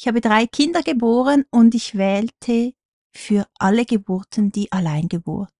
[0.00, 2.72] Ich habe drei Kinder geboren und ich wählte
[3.14, 5.52] für alle Geburten die Alleingeburt.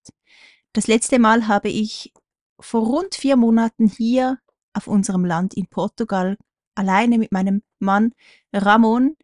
[0.72, 2.14] Das letzte Mal habe ich
[2.58, 4.38] vor rund vier Monaten hier
[4.72, 6.38] auf unserem Land in Portugal
[6.74, 8.14] alleine mit meinem Mann
[8.50, 9.14] Ramon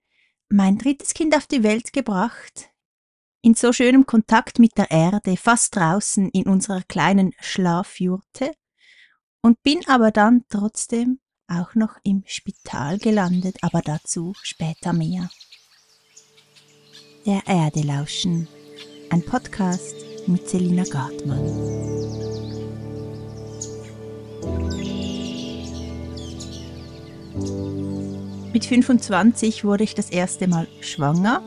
[0.51, 2.69] mein drittes Kind auf die Welt gebracht,
[3.41, 8.53] in so schönem Kontakt mit der Erde, fast draußen in unserer kleinen Schlafjurte,
[9.41, 15.31] und bin aber dann trotzdem auch noch im Spital gelandet, aber dazu später mehr.
[17.25, 18.49] Der Erde lauschen,
[19.11, 19.95] ein Podcast
[20.27, 21.87] mit Selina Gartmann.
[28.53, 31.43] Mit 25 wurde ich das erste Mal schwanger.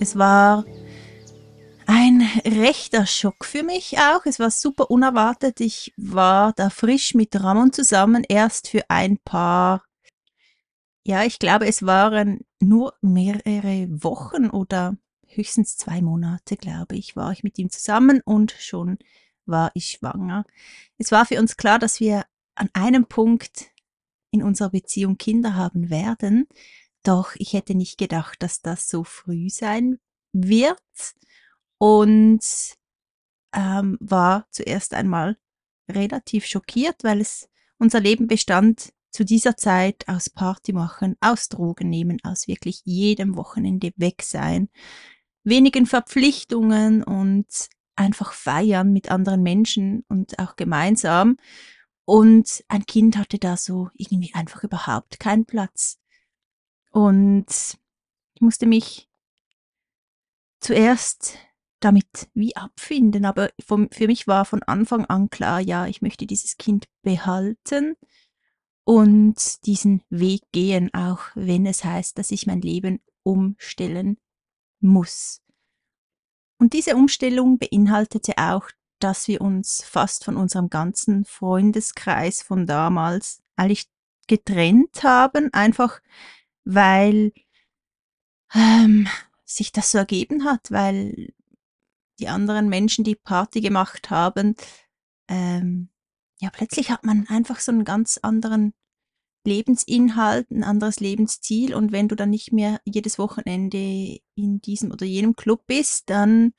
[0.00, 0.64] Es war
[1.94, 4.24] ein rechter Schock für mich auch.
[4.24, 5.60] Es war super unerwartet.
[5.60, 9.84] Ich war da frisch mit Ramon zusammen, erst für ein paar,
[11.04, 14.96] ja, ich glaube, es waren nur mehrere Wochen oder
[15.26, 18.98] höchstens zwei Monate, glaube ich, war ich mit ihm zusammen und schon
[19.44, 20.44] war ich schwanger.
[20.96, 23.70] Es war für uns klar, dass wir an einem Punkt
[24.30, 26.48] in unserer Beziehung Kinder haben werden.
[27.02, 29.98] Doch ich hätte nicht gedacht, dass das so früh sein
[30.32, 30.80] wird
[31.82, 32.38] und
[33.52, 35.36] ähm, war zuerst einmal
[35.90, 41.90] relativ schockiert, weil es unser Leben bestand zu dieser Zeit aus Party machen, aus Drogen
[41.90, 44.68] nehmen, aus wirklich jedem Wochenende weg sein,
[45.42, 47.48] wenigen Verpflichtungen und
[47.96, 51.36] einfach feiern mit anderen Menschen und auch gemeinsam.
[52.04, 55.98] Und ein Kind hatte da so irgendwie einfach überhaupt keinen Platz.
[56.92, 57.46] Und
[58.34, 59.10] ich musste mich
[60.60, 61.38] zuerst
[61.84, 63.24] damit wie abfinden.
[63.24, 67.96] Aber für mich war von Anfang an klar, ja, ich möchte dieses Kind behalten
[68.84, 74.18] und diesen Weg gehen, auch wenn es heißt, dass ich mein Leben umstellen
[74.80, 75.40] muss.
[76.58, 83.42] Und diese Umstellung beinhaltete auch, dass wir uns fast von unserem ganzen Freundeskreis von damals
[83.56, 83.86] eigentlich
[84.28, 86.00] getrennt haben, einfach
[86.64, 87.32] weil
[88.54, 89.08] ähm,
[89.44, 91.32] sich das so ergeben hat, weil
[92.22, 94.54] die anderen Menschen, die Party gemacht haben,
[95.28, 95.90] ähm,
[96.40, 98.74] ja, plötzlich hat man einfach so einen ganz anderen
[99.44, 105.04] Lebensinhalt, ein anderes Lebensziel und wenn du dann nicht mehr jedes Wochenende in diesem oder
[105.04, 106.52] jenem Club bist, dann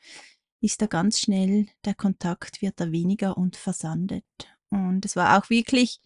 [0.61, 4.25] ist da ganz schnell der Kontakt wird da weniger und versandet.
[4.69, 5.99] Und es war auch wirklich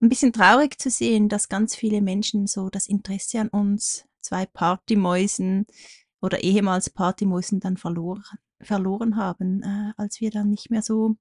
[0.00, 4.46] ein bisschen traurig zu sehen, dass ganz viele Menschen so das Interesse an uns, zwei
[4.46, 5.66] Partymäusen
[6.20, 11.16] oder ehemals Partymäusen dann verloren, verloren haben, äh, als wir dann nicht mehr so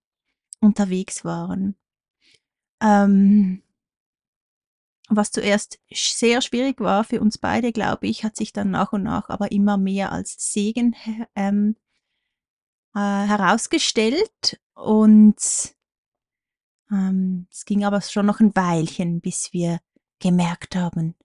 [0.60, 1.76] unterwegs waren.
[2.82, 3.64] Ähm,
[5.10, 9.04] was zuerst sehr schwierig war für uns beide, glaube ich, hat sich dann nach und
[9.04, 10.96] nach aber immer mehr als Segen
[11.36, 11.76] ähm,
[12.94, 14.62] äh, herausgestellt.
[14.76, 15.76] Und
[16.92, 19.80] ähm, es ging aber schon noch ein Weilchen, bis wir
[20.20, 21.16] gemerkt haben,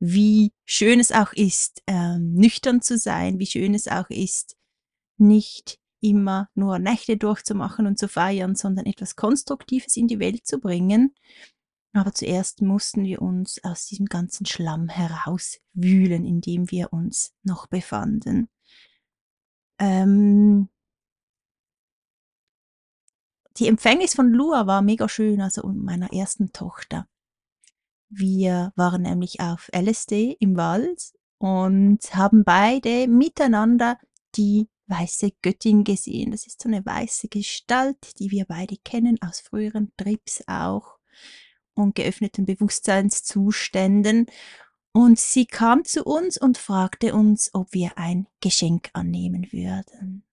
[0.00, 4.56] wie schön es auch ist, ähm, nüchtern zu sein, wie schön es auch ist,
[5.20, 10.58] nicht immer nur Nächte durchzumachen und zu feiern, sondern etwas Konstruktives in die Welt zu
[10.58, 11.14] bringen.
[11.92, 17.66] Aber zuerst mussten wir uns aus diesem ganzen Schlamm herauswühlen, in dem wir uns noch
[17.66, 18.48] befanden.
[19.78, 20.68] Ähm
[23.56, 27.08] die Empfängnis von Lua war mega schön, also meiner ersten Tochter.
[28.08, 33.98] Wir waren nämlich auf LSD im Wald und haben beide miteinander
[34.36, 36.30] die weiße Göttin gesehen.
[36.30, 40.98] Das ist so eine weiße Gestalt, die wir beide kennen aus früheren Trips auch
[41.74, 44.26] und geöffneten Bewusstseinszuständen.
[44.92, 50.24] Und sie kam zu uns und fragte uns, ob wir ein Geschenk annehmen würden.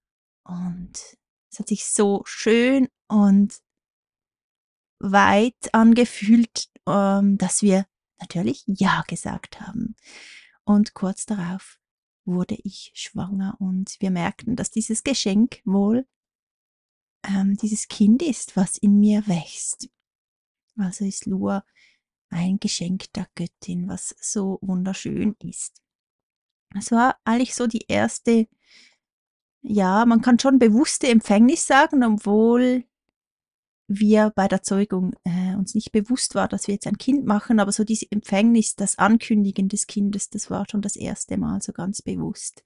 [0.43, 1.17] Und
[1.51, 3.59] es hat sich so schön und
[4.99, 7.85] weit angefühlt, ähm, dass wir
[8.19, 9.95] natürlich Ja gesagt haben.
[10.63, 11.79] Und kurz darauf
[12.25, 16.07] wurde ich schwanger und wir merkten, dass dieses Geschenk wohl
[17.27, 19.89] ähm, dieses Kind ist, was in mir wächst.
[20.77, 21.63] Also ist Lua
[22.29, 25.81] ein Geschenk der Göttin, was so wunderschön ist.
[26.77, 28.47] Es war eigentlich so die erste,
[29.61, 32.83] ja, man kann schon bewusste Empfängnis sagen, obwohl
[33.87, 37.59] wir bei der Zeugung äh, uns nicht bewusst war, dass wir jetzt ein Kind machen,
[37.59, 41.71] aber so diese Empfängnis, das Ankündigen des Kindes, das war schon das erste Mal so
[41.71, 42.63] ganz bewusst.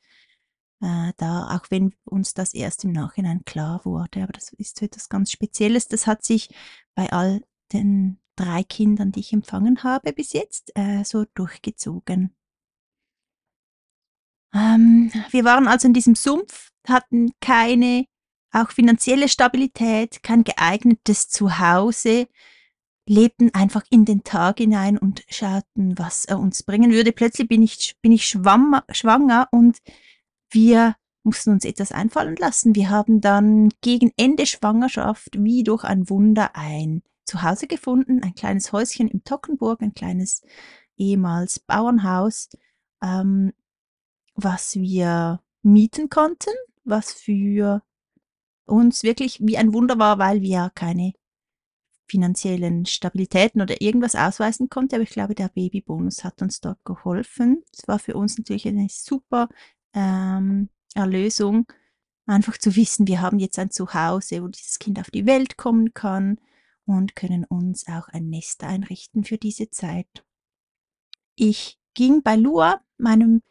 [0.81, 4.85] Äh, da, auch wenn uns das erst im Nachhinein klar wurde, aber das ist so
[4.85, 5.87] etwas ganz Spezielles.
[5.87, 6.49] Das hat sich
[6.95, 7.43] bei all
[7.73, 12.33] den drei Kindern, die ich empfangen habe bis jetzt, äh, so durchgezogen.
[14.53, 18.05] Ähm, wir waren also in diesem Sumpf, hatten keine
[18.51, 22.27] auch finanzielle Stabilität, kein geeignetes Zuhause,
[23.07, 27.11] lebten einfach in den Tag hinein und schauten, was er uns bringen würde.
[27.11, 29.79] Plötzlich bin ich, bin ich schwamm, schwanger und
[30.51, 32.75] wir mussten uns etwas einfallen lassen.
[32.75, 38.71] Wir haben dann gegen Ende Schwangerschaft wie durch ein Wunder ein Zuhause gefunden, ein kleines
[38.71, 40.41] Häuschen im Tockenburg, ein kleines
[40.97, 42.49] ehemals Bauernhaus,
[43.03, 43.53] ähm,
[44.35, 46.53] was wir mieten konnten,
[46.83, 47.81] was für
[48.69, 51.13] uns wirklich wie ein Wunder war, weil wir keine
[52.07, 54.95] finanziellen Stabilitäten oder irgendwas ausweisen konnten.
[54.95, 57.63] Aber ich glaube, der Babybonus hat uns dort geholfen.
[57.73, 59.47] Es war für uns natürlich eine super
[59.93, 61.67] ähm, Erlösung,
[62.25, 65.93] einfach zu wissen, wir haben jetzt ein Zuhause, wo dieses Kind auf die Welt kommen
[65.93, 66.39] kann
[66.85, 70.25] und können uns auch ein Nest einrichten für diese Zeit.
[71.35, 73.41] Ich ging bei Lua, meinem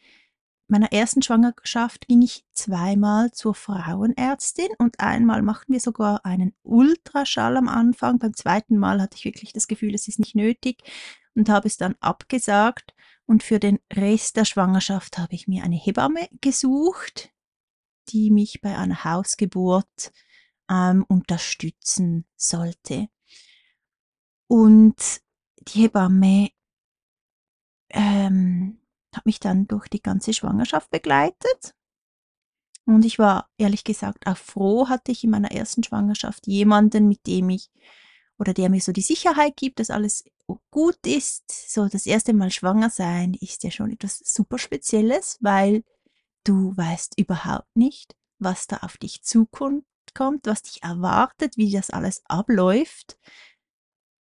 [0.70, 7.56] meiner ersten Schwangerschaft ging ich zweimal zur Frauenärztin und einmal machten wir sogar einen Ultraschall
[7.56, 8.18] am Anfang.
[8.18, 10.82] Beim zweiten Mal hatte ich wirklich das Gefühl, es ist nicht nötig
[11.34, 12.94] und habe es dann abgesagt.
[13.24, 17.30] Und für den Rest der Schwangerschaft habe ich mir eine Hebamme gesucht,
[18.08, 20.12] die mich bei einer Hausgeburt
[20.70, 23.08] ähm, unterstützen sollte.
[24.46, 25.20] Und
[25.60, 26.50] die Hebamme
[27.90, 28.78] ähm,
[29.18, 31.74] hat mich dann durch die ganze Schwangerschaft begleitet.
[32.86, 37.26] Und ich war ehrlich gesagt auch froh, hatte ich in meiner ersten Schwangerschaft jemanden, mit
[37.26, 37.70] dem ich
[38.38, 40.24] oder der mir so die Sicherheit gibt, dass alles
[40.70, 41.50] gut ist.
[41.50, 45.82] So das erste Mal schwanger sein ist ja schon etwas super Spezielles, weil
[46.44, 49.84] du weißt überhaupt nicht, was da auf dich zukommt,
[50.44, 53.18] was dich erwartet, wie das alles abläuft.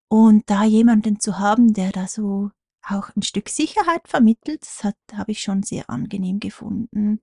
[0.08, 2.50] Und da jemanden zu haben, der da so
[2.88, 4.62] auch ein Stück Sicherheit vermittelt.
[4.62, 7.20] Das habe ich schon sehr angenehm gefunden.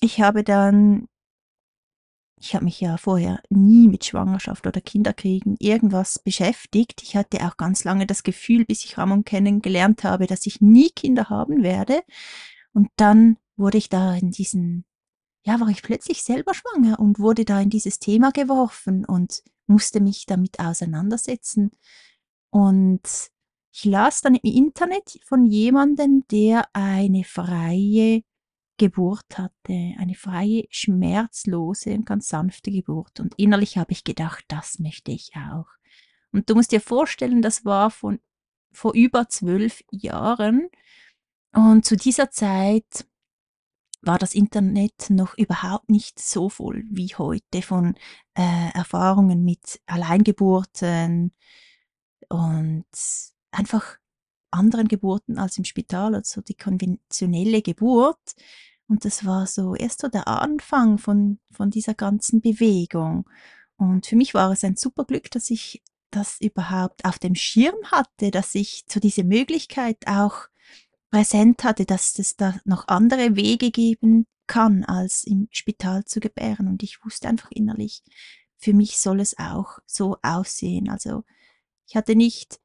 [0.00, 1.08] Ich habe dann
[2.42, 7.00] ich habe mich ja vorher nie mit Schwangerschaft oder Kinderkriegen irgendwas beschäftigt.
[7.04, 10.90] Ich hatte auch ganz lange das Gefühl, bis ich Ramon kennengelernt habe, dass ich nie
[10.90, 12.02] Kinder haben werde.
[12.72, 14.84] Und dann wurde ich da in diesen,
[15.44, 20.00] ja, war ich plötzlich selber schwanger und wurde da in dieses Thema geworfen und musste
[20.00, 21.72] mich damit auseinandersetzen.
[22.50, 23.02] Und
[23.72, 28.22] ich las dann im Internet von jemandem, der eine freie
[28.76, 33.20] Geburt hatte, eine freie, schmerzlose und ganz sanfte Geburt.
[33.20, 35.68] Und innerlich habe ich gedacht, das möchte ich auch.
[36.32, 38.20] Und du musst dir vorstellen, das war von
[38.72, 40.68] vor über zwölf Jahren.
[41.52, 43.06] Und zu dieser Zeit
[44.02, 47.94] war das Internet noch überhaupt nicht so voll wie heute von
[48.34, 51.32] äh, Erfahrungen mit Alleingeburten
[52.28, 52.84] und
[53.52, 53.98] einfach
[54.50, 58.34] anderen Geburten als im Spital, also die konventionelle Geburt.
[58.88, 63.28] Und das war so erst so der Anfang von, von dieser ganzen Bewegung.
[63.76, 67.76] Und für mich war es ein super Glück, dass ich das überhaupt auf dem Schirm
[67.84, 70.48] hatte, dass ich so diese Möglichkeit auch
[71.12, 76.66] präsent hatte, dass es da noch andere Wege geben kann, als im Spital zu gebären.
[76.66, 78.02] Und ich wusste einfach innerlich,
[78.56, 80.88] für mich soll es auch so aussehen.
[80.88, 81.22] Also
[81.86, 82.60] ich hatte nicht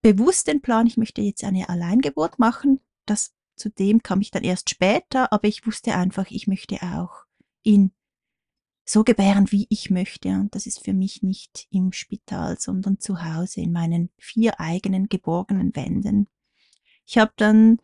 [0.00, 2.80] bewusst den Plan, ich möchte jetzt eine Alleingeburt machen.
[3.04, 7.24] Das zudem kam ich dann erst später, aber ich wusste einfach, ich möchte auch
[7.64, 7.90] ihn
[8.84, 10.28] so gebären, wie ich möchte.
[10.28, 15.08] Und das ist für mich nicht im Spital, sondern zu Hause in meinen vier eigenen
[15.08, 16.28] geborgenen Wänden.
[17.04, 17.80] Ich habe dann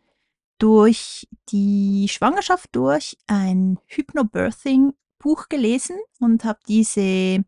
[0.57, 7.43] durch die Schwangerschaft durch ein Hypnobirthing-Buch gelesen und habe diese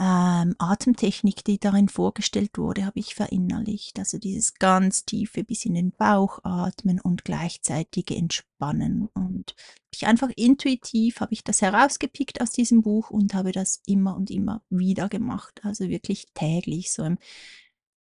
[0.00, 3.98] ähm, Atemtechnik, die darin vorgestellt wurde, habe ich verinnerlicht.
[3.98, 9.10] Also dieses ganz tiefe bis in den Bauch atmen und gleichzeitige Entspannen.
[9.12, 9.54] Und
[9.90, 14.30] ich einfach intuitiv habe ich das herausgepickt aus diesem Buch und habe das immer und
[14.30, 15.60] immer wieder gemacht.
[15.64, 17.18] Also wirklich täglich, so im,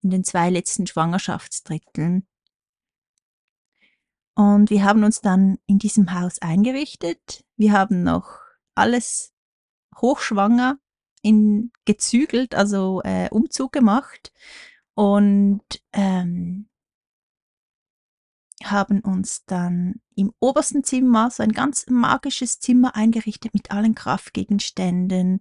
[0.02, 2.27] in den zwei letzten Schwangerschaftsdritteln.
[4.38, 7.44] Und wir haben uns dann in diesem Haus eingerichtet.
[7.56, 8.38] Wir haben noch
[8.76, 9.32] alles
[9.96, 10.78] hochschwanger
[11.22, 14.32] in gezügelt, also äh, Umzug gemacht
[14.94, 16.68] und ähm,
[18.62, 25.40] haben uns dann im obersten Zimmer so ein ganz magisches Zimmer eingerichtet mit allen Kraftgegenständen.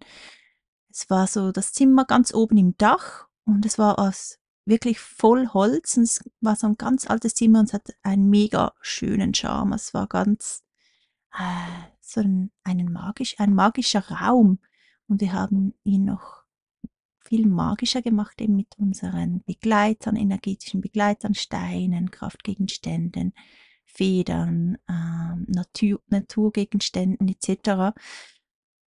[0.90, 5.48] Es war so das Zimmer ganz oben im Dach und es war aus wirklich voll
[5.48, 9.34] Holz und es war so ein ganz altes Zimmer und es hat einen mega schönen
[9.34, 9.74] Charme.
[9.74, 10.64] Es war ganz
[11.34, 14.60] äh, so ein, einen magisch, ein magischer Raum
[15.08, 16.44] und wir haben ihn noch
[17.22, 23.34] viel magischer gemacht, eben mit unseren Begleitern, energetischen Begleitern, Steinen, Kraftgegenständen,
[23.86, 27.98] Federn, ähm, Natur, Naturgegenständen etc.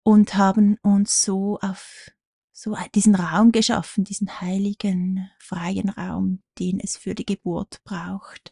[0.03, 2.11] Und haben uns so auf
[2.59, 8.51] so diesen Raum geschaffen, diesen heiligen, freien Raum, den es für die Geburt braucht.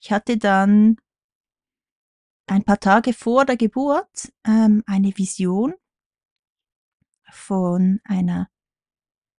[0.00, 0.96] Ich hatte dann
[2.46, 5.74] ein paar Tage vor der Geburt ähm, eine Vision
[7.28, 8.48] von einer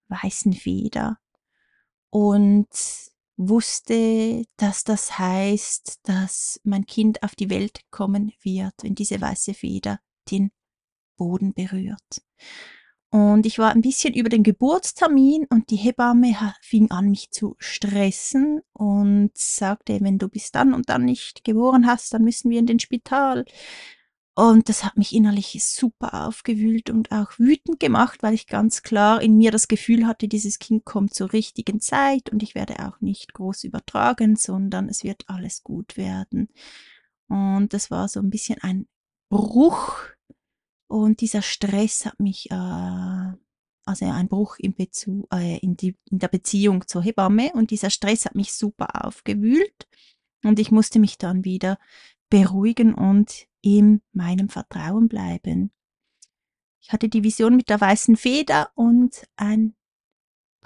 [0.10, 1.18] weißen Feder
[2.10, 2.68] und
[3.38, 9.54] wusste, dass das heißt, dass mein Kind auf die Welt kommen wird, wenn diese weiße
[9.54, 10.52] Feder den
[11.16, 12.22] Boden berührt.
[13.10, 17.56] Und ich war ein bisschen über den Geburtstermin und die Hebamme fing an, mich zu
[17.58, 22.60] stressen und sagte, wenn du bis dann und dann nicht geboren hast, dann müssen wir
[22.60, 23.46] in den Spital.
[24.36, 29.20] Und das hat mich innerlich super aufgewühlt und auch wütend gemacht, weil ich ganz klar
[29.20, 33.02] in mir das Gefühl hatte, dieses Kind kommt zur richtigen Zeit und ich werde auch
[33.02, 36.50] nicht groß übertragen, sondern es wird alles gut werden.
[37.30, 38.88] Und das war so ein bisschen ein
[39.30, 39.98] Bruch
[40.88, 46.20] und dieser Stress hat mich, äh, also ein Bruch im Bezug, äh, in, die, in
[46.20, 49.88] der Beziehung zur Hebamme und dieser Stress hat mich super aufgewühlt
[50.44, 51.78] und ich musste mich dann wieder
[52.30, 55.72] beruhigen und in meinem Vertrauen bleiben.
[56.80, 59.76] Ich hatte die Vision mit der weißen Feder und ein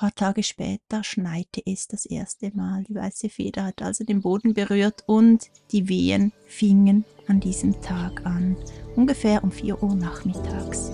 [0.01, 2.83] paar Tage später schneite es das erste Mal.
[2.85, 8.25] Die weiße Feder hat also den Boden berührt und die Wehen fingen an diesem Tag
[8.25, 8.57] an,
[8.95, 10.89] ungefähr um 4 Uhr nachmittags.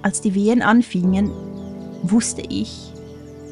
[0.00, 1.30] Als die Wehen anfingen,
[2.02, 2.94] wusste ich,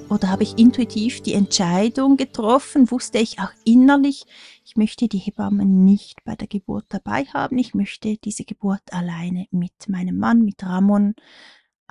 [0.08, 4.24] oder habe ich intuitiv die Entscheidung getroffen, wusste ich auch innerlich,
[4.64, 9.46] ich möchte die Hebamme nicht bei der Geburt dabei haben, ich möchte diese Geburt alleine
[9.50, 11.14] mit meinem Mann, mit Ramon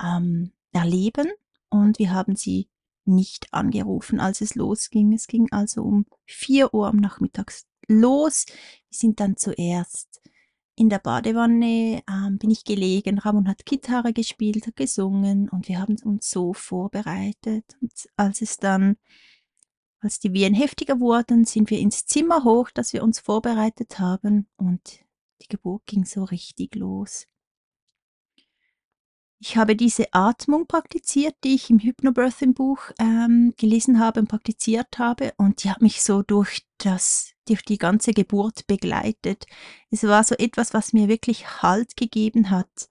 [0.02, 1.28] ähm, erleben
[1.68, 2.68] und wir haben sie
[3.04, 5.12] nicht angerufen, als es losging.
[5.12, 7.52] Es ging also um 4 Uhr am Nachmittag
[7.88, 8.46] los.
[8.48, 10.22] Wir sind dann zuerst
[10.76, 15.78] in der Badewanne ähm, bin ich gelegen, Ramon hat Gitarre gespielt, hat gesungen und wir
[15.78, 17.64] haben uns so vorbereitet.
[17.80, 18.96] Und als es dann,
[20.00, 24.48] als die Wehen heftiger wurden, sind wir ins Zimmer hoch, das wir uns vorbereitet haben
[24.56, 25.04] und
[25.42, 27.26] die Geburt ging so richtig los.
[29.46, 35.34] Ich habe diese Atmung praktiziert, die ich im Hypnobirthing-Buch ähm, gelesen habe und praktiziert habe.
[35.36, 39.44] Und die hat mich so durch, das, durch die ganze Geburt begleitet.
[39.90, 42.88] Es war so etwas, was mir wirklich Halt gegeben hat,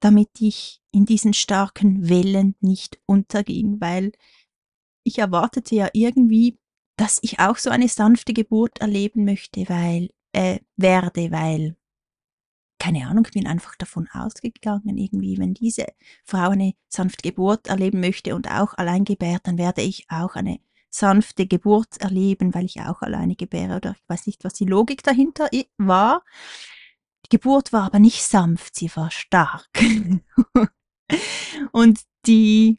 [0.00, 4.10] damit ich in diesen starken Wellen nicht unterging, weil
[5.04, 6.58] ich erwartete ja irgendwie,
[6.96, 11.76] dass ich auch so eine sanfte Geburt erleben möchte, weil, äh, werde, weil
[12.78, 15.86] keine Ahnung, ich bin einfach davon ausgegangen, irgendwie, wenn diese
[16.24, 20.60] Frau eine sanfte Geburt erleben möchte und auch allein gebärt, dann werde ich auch eine
[20.90, 25.02] sanfte Geburt erleben, weil ich auch alleine gebäre oder ich weiß nicht, was die Logik
[25.02, 26.24] dahinter war.
[27.24, 29.68] Die Geburt war aber nicht sanft, sie war stark.
[31.72, 32.78] und die,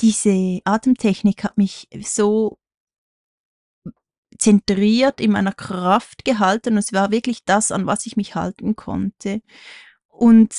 [0.00, 2.59] diese Atemtechnik hat mich so
[4.40, 8.74] zentriert in meiner Kraft gehalten und es war wirklich das, an was ich mich halten
[8.74, 9.42] konnte.
[10.08, 10.54] Und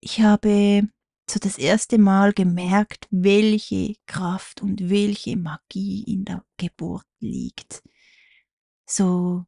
[0.00, 0.88] ich habe
[1.28, 7.82] so das erste Mal gemerkt, welche Kraft und welche Magie in der Geburt liegt.
[8.86, 9.46] So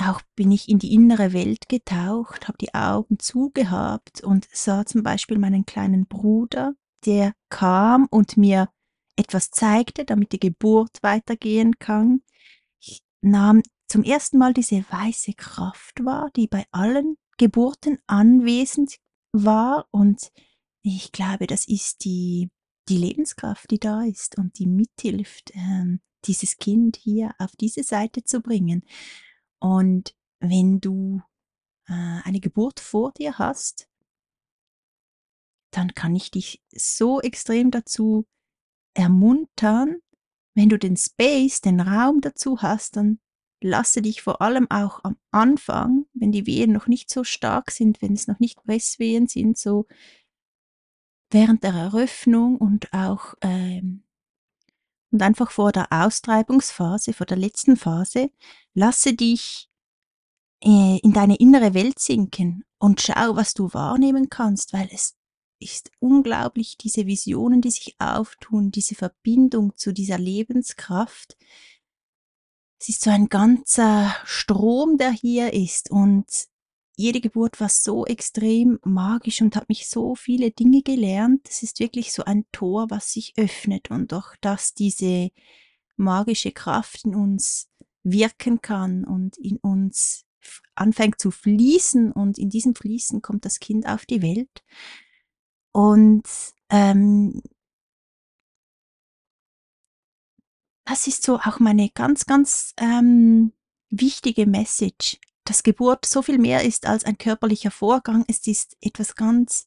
[0.00, 5.02] auch bin ich in die innere Welt getaucht, habe die Augen zugehabt und sah zum
[5.02, 8.68] Beispiel meinen kleinen Bruder, der kam und mir
[9.18, 12.22] etwas zeigte, damit die Geburt weitergehen kann.
[12.80, 18.96] Ich nahm zum ersten Mal diese weiße Kraft wahr, die bei allen Geburten anwesend
[19.32, 20.30] war und
[20.82, 22.50] ich glaube, das ist die,
[22.88, 28.24] die Lebenskraft, die da ist und die mithilft, ähm, dieses Kind hier auf diese Seite
[28.24, 28.84] zu bringen.
[29.60, 31.20] Und wenn du
[31.88, 33.88] äh, eine Geburt vor dir hast,
[35.70, 38.26] dann kann ich dich so extrem dazu
[38.94, 39.98] ermuntern,
[40.54, 43.20] wenn du den Space, den Raum dazu hast, dann
[43.60, 48.02] lasse dich vor allem auch am Anfang, wenn die Wehen noch nicht so stark sind,
[48.02, 49.86] wenn es noch nicht Presswehen sind, so
[51.30, 54.04] während der Eröffnung und auch ähm,
[55.10, 58.30] und einfach vor der Austreibungsphase, vor der letzten Phase,
[58.74, 59.70] lasse dich
[60.62, 65.16] äh, in deine innere Welt sinken und schau, was du wahrnehmen kannst, weil es
[65.60, 71.36] ist unglaublich, diese Visionen, die sich auftun, diese Verbindung zu dieser Lebenskraft.
[72.80, 76.26] Es ist so ein ganzer Strom, der hier ist und
[76.96, 81.48] jede Geburt war so extrem magisch und hat mich so viele Dinge gelernt.
[81.48, 85.30] Es ist wirklich so ein Tor, was sich öffnet und doch, dass diese
[85.96, 87.68] magische Kraft in uns
[88.02, 90.24] wirken kann und in uns
[90.74, 94.64] anfängt zu fließen und in diesem Fließen kommt das Kind auf die Welt.
[95.72, 96.24] Und
[96.70, 97.42] ähm,
[100.84, 103.52] das ist so auch meine ganz, ganz ähm,
[103.90, 108.24] wichtige Message, dass Geburt so viel mehr ist als ein körperlicher Vorgang.
[108.28, 109.66] Es ist etwas ganz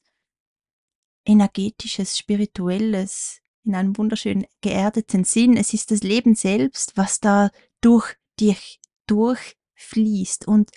[1.26, 5.56] energetisches, spirituelles, in einem wunderschönen geerdeten Sinn.
[5.58, 10.72] Es ist das Leben selbst, was da durch dich durchfließt und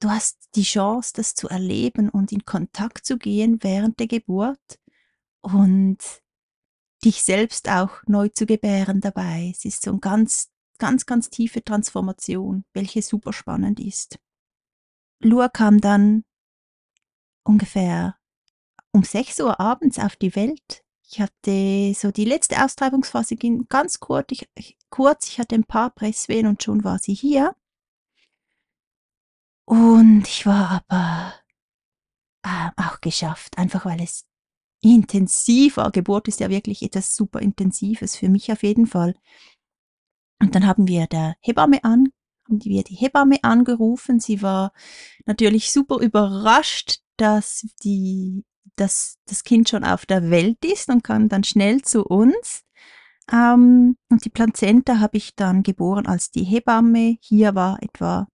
[0.00, 4.78] du hast die Chance, das zu erleben und in Kontakt zu gehen während der Geburt
[5.40, 5.98] und
[7.04, 9.52] dich selbst auch neu zu gebären dabei.
[9.54, 14.18] Es ist so eine ganz, ganz, ganz tiefe Transformation, welche super spannend ist.
[15.20, 16.24] Lua kam dann
[17.44, 18.16] ungefähr
[18.92, 20.84] um 6 Uhr abends auf die Welt.
[21.10, 25.28] Ich hatte so die letzte Austreibungsphase ging ganz kurz ich, kurz.
[25.28, 27.54] ich hatte ein paar Presswehen und schon war sie hier.
[29.68, 31.34] Und ich war aber
[32.42, 34.24] äh, auch geschafft, einfach weil es
[34.80, 35.90] intensiv war.
[35.90, 39.14] Geburt ist ja wirklich etwas super Intensives, für mich auf jeden Fall.
[40.40, 42.08] Und dann haben wir der Hebamme an,
[42.46, 44.20] haben wir die Hebamme angerufen.
[44.20, 44.72] Sie war
[45.26, 48.46] natürlich super überrascht, dass die,
[48.76, 52.62] dass das Kind schon auf der Welt ist und kam dann schnell zu uns.
[53.30, 58.28] Ähm, und die Plazenta habe ich dann geboren, als die Hebamme hier war, etwa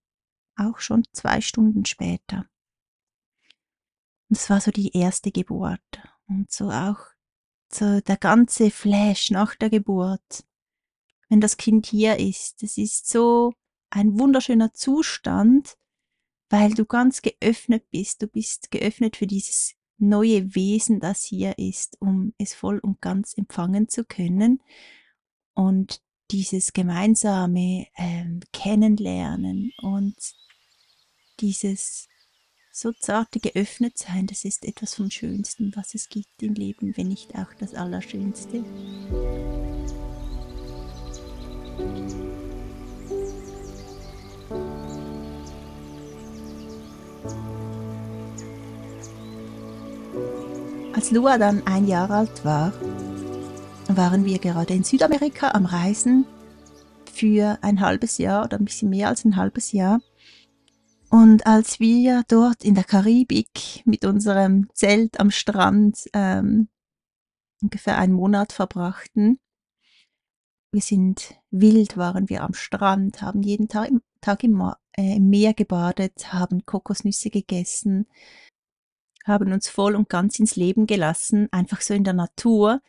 [0.55, 2.45] auch schon zwei Stunden später.
[4.29, 5.81] Und es war so die erste Geburt
[6.27, 6.99] und so auch
[7.71, 10.45] so der ganze Flash nach der Geburt,
[11.29, 12.63] wenn das Kind hier ist.
[12.63, 13.53] Es ist so
[13.89, 15.77] ein wunderschöner Zustand,
[16.49, 18.21] weil du ganz geöffnet bist.
[18.21, 23.37] Du bist geöffnet für dieses neue Wesen, das hier ist, um es voll und ganz
[23.37, 24.61] empfangen zu können.
[25.53, 30.15] Und dieses gemeinsame ähm, Kennenlernen und
[31.39, 32.07] dieses
[32.71, 37.07] so zarte geöffnet sein, das ist etwas vom Schönsten, was es gibt im Leben, wenn
[37.07, 38.63] nicht auch das Allerschönste.
[50.93, 52.73] Als Lua dann ein Jahr alt war,
[53.87, 56.25] waren wir gerade in Südamerika am Reisen
[57.13, 60.01] für ein halbes Jahr oder ein bisschen mehr als ein halbes Jahr.
[61.09, 66.67] Und als wir dort in der Karibik mit unserem Zelt am Strand ähm,
[67.61, 69.39] ungefähr einen Monat verbrachten,
[70.71, 74.61] wir sind wild, waren wir am Strand, haben jeden Tag, Tag im,
[74.97, 78.07] äh, im Meer gebadet, haben Kokosnüsse gegessen,
[79.23, 82.81] haben uns voll und ganz ins Leben gelassen, einfach so in der Natur,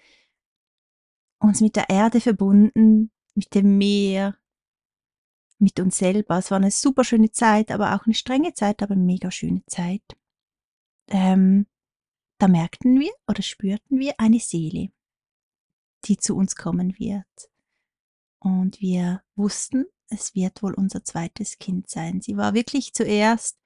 [1.39, 4.37] uns mit der Erde verbunden, mit dem Meer,
[5.59, 6.39] mit uns selber.
[6.39, 9.65] Es war eine super schöne Zeit, aber auch eine strenge Zeit, aber eine mega schöne
[9.67, 10.03] Zeit.
[11.09, 11.67] Ähm,
[12.39, 14.91] da merkten wir oder spürten wir eine Seele,
[16.05, 17.51] die zu uns kommen wird.
[18.39, 22.21] Und wir wussten, es wird wohl unser zweites Kind sein.
[22.21, 23.59] Sie war wirklich zuerst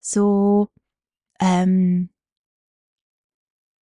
[0.00, 0.68] so
[1.40, 2.10] ähm,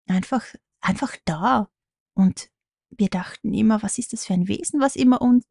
[0.06, 0.44] einfach,
[0.80, 1.70] einfach da.
[2.14, 2.50] Und
[2.90, 5.42] wir dachten immer, was ist das für ein Wesen, was immer um,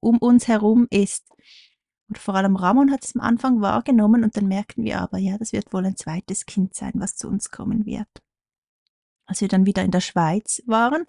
[0.00, 1.26] um uns herum ist.
[2.08, 5.36] Und vor allem Ramon hat es am Anfang wahrgenommen und dann merkten wir aber, ja,
[5.36, 8.08] das wird wohl ein zweites Kind sein, was zu uns kommen wird.
[9.26, 11.04] Als wir dann wieder in der Schweiz waren,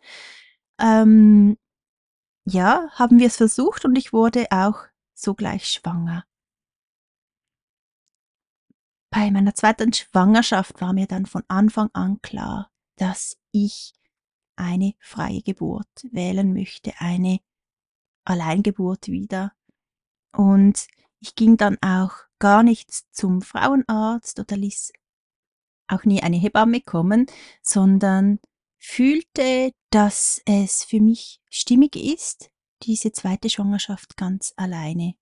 [0.79, 1.57] ähm,
[2.45, 6.25] ja, haben wir es versucht und ich wurde auch sogleich schwanger.
[9.11, 13.93] Bei meiner zweiten Schwangerschaft war mir dann von Anfang an klar, dass ich
[14.55, 17.39] eine freie Geburt wählen möchte, eine
[18.29, 19.53] Alleingeburt wieder.
[20.31, 20.87] Und
[21.19, 24.93] ich ging dann auch gar nicht zum Frauenarzt oder ließ
[25.87, 27.25] auch nie eine Hebamme kommen,
[27.61, 28.39] sondern
[28.77, 32.49] fühlte, dass es für mich stimmig ist,
[32.83, 35.15] diese zweite Schwangerschaft ganz alleine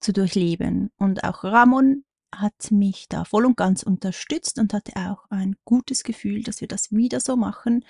[0.00, 0.90] zu durchleben.
[0.96, 6.02] Und auch Ramon hat mich da voll und ganz unterstützt und hatte auch ein gutes
[6.02, 7.84] Gefühl, dass wir das wieder so machen.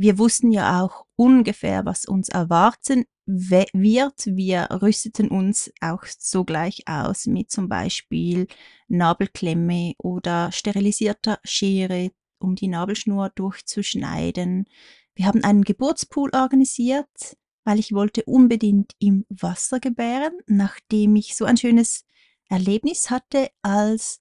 [0.00, 4.26] Wir wussten ja auch ungefähr, was uns erwarten wird.
[4.26, 8.46] Wir rüsteten uns auch sogleich aus mit zum Beispiel
[8.86, 14.68] Nabelklemme oder sterilisierter Schere um die Nabelschnur durchzuschneiden.
[15.16, 21.44] Wir haben einen Geburtspool organisiert, weil ich wollte unbedingt im Wasser gebären, nachdem ich so
[21.44, 22.04] ein schönes
[22.48, 24.20] Erlebnis hatte, als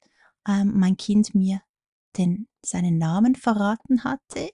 [0.49, 1.61] ähm, mein Kind mir
[2.17, 4.49] den, seinen Namen verraten hatte.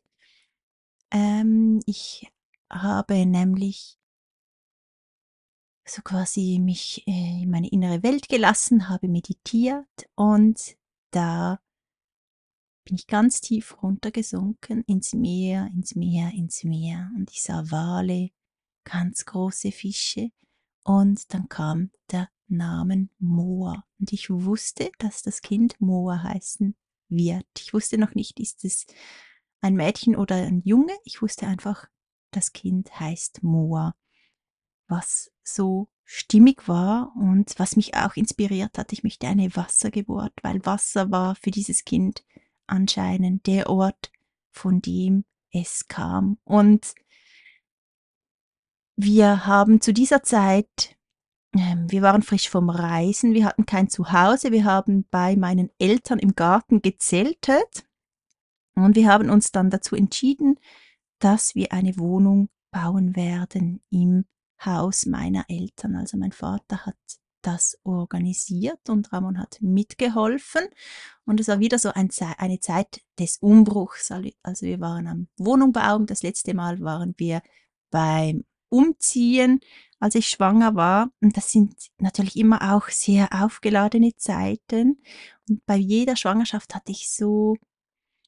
[1.14, 2.28] Ähm, ich
[2.72, 4.00] habe nämlich
[5.86, 10.76] so quasi mich äh, in meine innere Welt gelassen, habe meditiert und
[11.12, 11.60] da
[12.86, 18.32] bin ich ganz tief runtergesunken ins Meer, ins Meer, ins Meer und ich sah Wale,
[18.84, 20.32] ganz große Fische
[20.84, 26.76] und dann kam der Name Moa und ich wusste, dass das Kind Moa heißen
[27.10, 27.46] wird.
[27.60, 28.86] Ich wusste noch nicht, ist es
[29.64, 30.94] ein Mädchen oder ein Junge.
[31.06, 31.88] Ich wusste einfach,
[32.32, 33.96] das Kind heißt Moa,
[34.88, 38.92] was so stimmig war und was mich auch inspiriert hat.
[38.92, 42.26] Ich möchte eine Wassergeburt, weil Wasser war für dieses Kind
[42.68, 44.12] anscheinend der Ort,
[44.52, 46.38] von dem es kam.
[46.44, 46.94] Und
[48.98, 50.98] wir haben zu dieser Zeit,
[51.54, 56.20] äh, wir waren frisch vom Reisen, wir hatten kein Zuhause, wir haben bei meinen Eltern
[56.20, 57.86] im Garten gezeltet
[58.76, 60.60] und wir haben uns dann dazu entschieden,
[61.20, 64.26] dass wir eine Wohnung bauen werden im
[64.64, 65.96] Haus meiner Eltern.
[65.96, 66.98] Also mein Vater hat
[67.42, 70.64] das organisiert und Ramon hat mitgeholfen.
[71.26, 74.12] Und es war wieder so ein Ze eine Zeit des Umbruchs.
[74.42, 76.06] Also wir waren am Wohnung bauen.
[76.06, 77.42] Das letzte Mal waren wir
[77.92, 79.60] beim Umziehen,
[80.00, 81.12] als ich schwanger war.
[81.22, 85.02] Und das sind natürlich immer auch sehr aufgeladene Zeiten.
[85.48, 87.58] Und bei jeder Schwangerschaft hatte ich so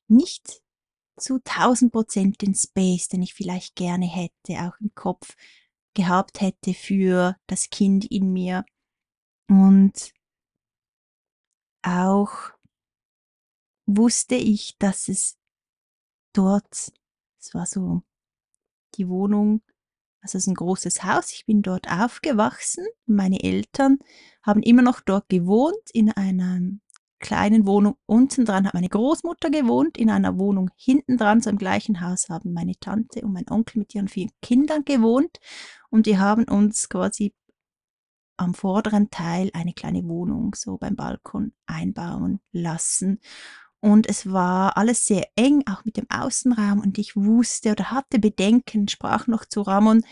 [0.07, 0.61] nicht
[1.17, 5.35] zu 1000 Prozent den Space, den ich vielleicht gerne hätte, auch im Kopf
[5.93, 8.65] gehabt hätte für das Kind in mir.
[9.47, 10.11] Und
[11.83, 12.51] auch
[13.85, 15.37] wusste ich, dass es
[16.33, 16.91] dort,
[17.39, 18.01] es war so
[18.95, 19.61] die Wohnung,
[20.21, 22.85] also es ist ein großes Haus, ich bin dort aufgewachsen.
[23.05, 23.99] Meine Eltern
[24.41, 26.59] haben immer noch dort gewohnt, in einer
[27.25, 27.97] kleinen Wohnung.
[28.05, 32.29] Unten dran hat meine Großmutter gewohnt, in einer Wohnung hinten dran, so im gleichen Haus,
[32.29, 35.39] haben meine Tante und mein Onkel mit ihren vier Kindern gewohnt.
[35.89, 37.33] Und die haben uns quasi
[38.37, 43.19] am vorderen Teil eine kleine Wohnung so beim Balkon einbauen lassen.
[43.79, 46.79] Und es war alles sehr eng, auch mit dem Außenraum.
[46.79, 50.03] Und ich wusste oder hatte Bedenken, sprach noch zu Ramon,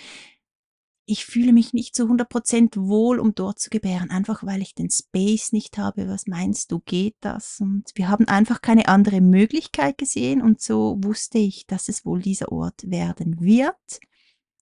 [1.06, 4.89] ich fühle mich nicht zu 100% wohl, um dort zu gebären, einfach weil ich den
[4.89, 6.08] Space nicht habe.
[6.08, 7.60] Was meinst du, geht das?
[7.60, 12.22] Und wir haben einfach keine andere Möglichkeit gesehen und so wusste ich, dass es wohl
[12.22, 14.00] dieser Ort werden wird.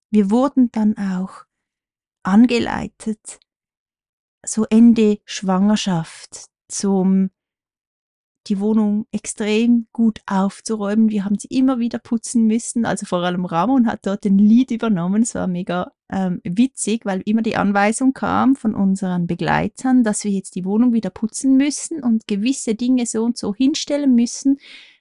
[0.09, 1.45] Wir wurden dann auch
[2.23, 3.39] angeleitet,
[4.43, 7.29] so Ende Schwangerschaft zum
[8.47, 11.09] die Wohnung extrem gut aufzuräumen.
[11.09, 12.85] Wir haben sie immer wieder putzen müssen.
[12.85, 15.21] Also vor allem Ramon hat dort den Lied übernommen.
[15.21, 20.31] Es war mega ähm, witzig, weil immer die Anweisung kam von unseren Begleitern, dass wir
[20.31, 24.57] jetzt die Wohnung wieder putzen müssen und gewisse Dinge so und so hinstellen müssen,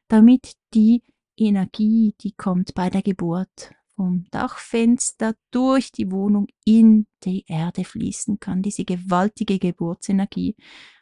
[0.09, 1.03] damit die
[1.37, 8.40] Energie, die kommt bei der Geburt vom Dachfenster durch die Wohnung in die Erde fließen
[8.40, 10.57] kann, diese gewaltige Geburtsenergie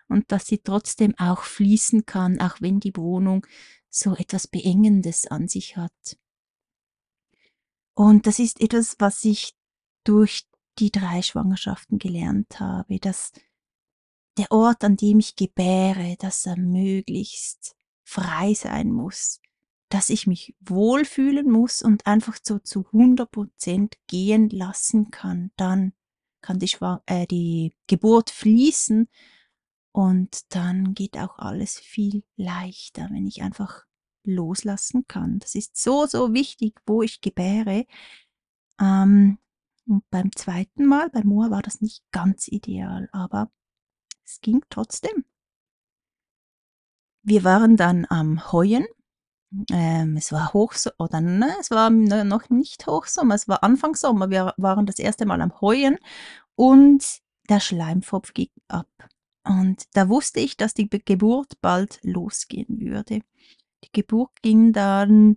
[0.09, 3.47] und dass sie trotzdem auch fließen kann, auch wenn die Wohnung
[3.90, 6.18] so etwas Beengendes an sich hat.
[7.94, 9.55] Und das ist etwas, was ich
[10.05, 10.47] durch
[10.79, 13.33] die drei Schwangerschaften gelernt habe, dass
[14.37, 19.40] der Ort, an dem ich gebäre, dass er möglichst frei sein muss,
[19.88, 25.51] dass ich mich wohlfühlen muss und einfach so zu 100 Prozent gehen lassen kann.
[25.57, 25.92] Dann
[26.40, 29.09] kann die, Schwang äh, die Geburt fließen
[29.92, 33.85] und dann geht auch alles viel leichter, wenn ich einfach
[34.24, 35.38] loslassen kann.
[35.38, 37.87] Das ist so, so wichtig, wo ich gebäre.
[38.81, 39.38] Ähm,
[39.87, 43.51] und beim zweiten Mal, bei Moa war das nicht ganz ideal, aber
[44.24, 45.24] es ging trotzdem.
[47.22, 48.87] Wir waren dann am Heuen
[49.70, 54.31] ähm, es war Hochsommer, oder ne, es war noch nicht Hochsommer, es war Anfang Sommer.
[54.31, 55.98] Wir waren das erste Mal am Heuen
[56.55, 58.88] und der Schleimpfropf ging ab.
[59.48, 63.22] Und da wusste ich, dass die Geburt bald losgehen würde.
[63.84, 65.37] Die Geburt ging dann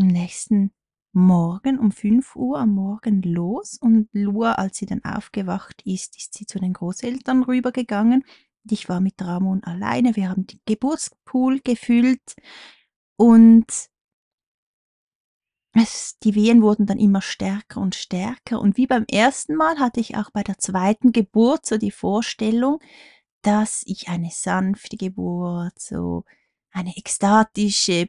[0.00, 0.72] am nächsten
[1.12, 6.34] Morgen um 5 Uhr am Morgen los und Lua, als sie dann aufgewacht ist, ist
[6.34, 8.24] sie zu den Großeltern rübergegangen.
[8.68, 10.16] Ich war mit Ramon alleine.
[10.16, 12.34] Wir haben den Geburtspool gefüllt.
[13.16, 13.66] Und
[15.72, 18.60] es, die Wehen wurden dann immer stärker und stärker.
[18.60, 22.80] Und wie beim ersten Mal hatte ich auch bei der zweiten Geburt so die Vorstellung,
[23.46, 26.24] dass ich eine sanfte Geburt, so
[26.72, 28.08] eine ekstatische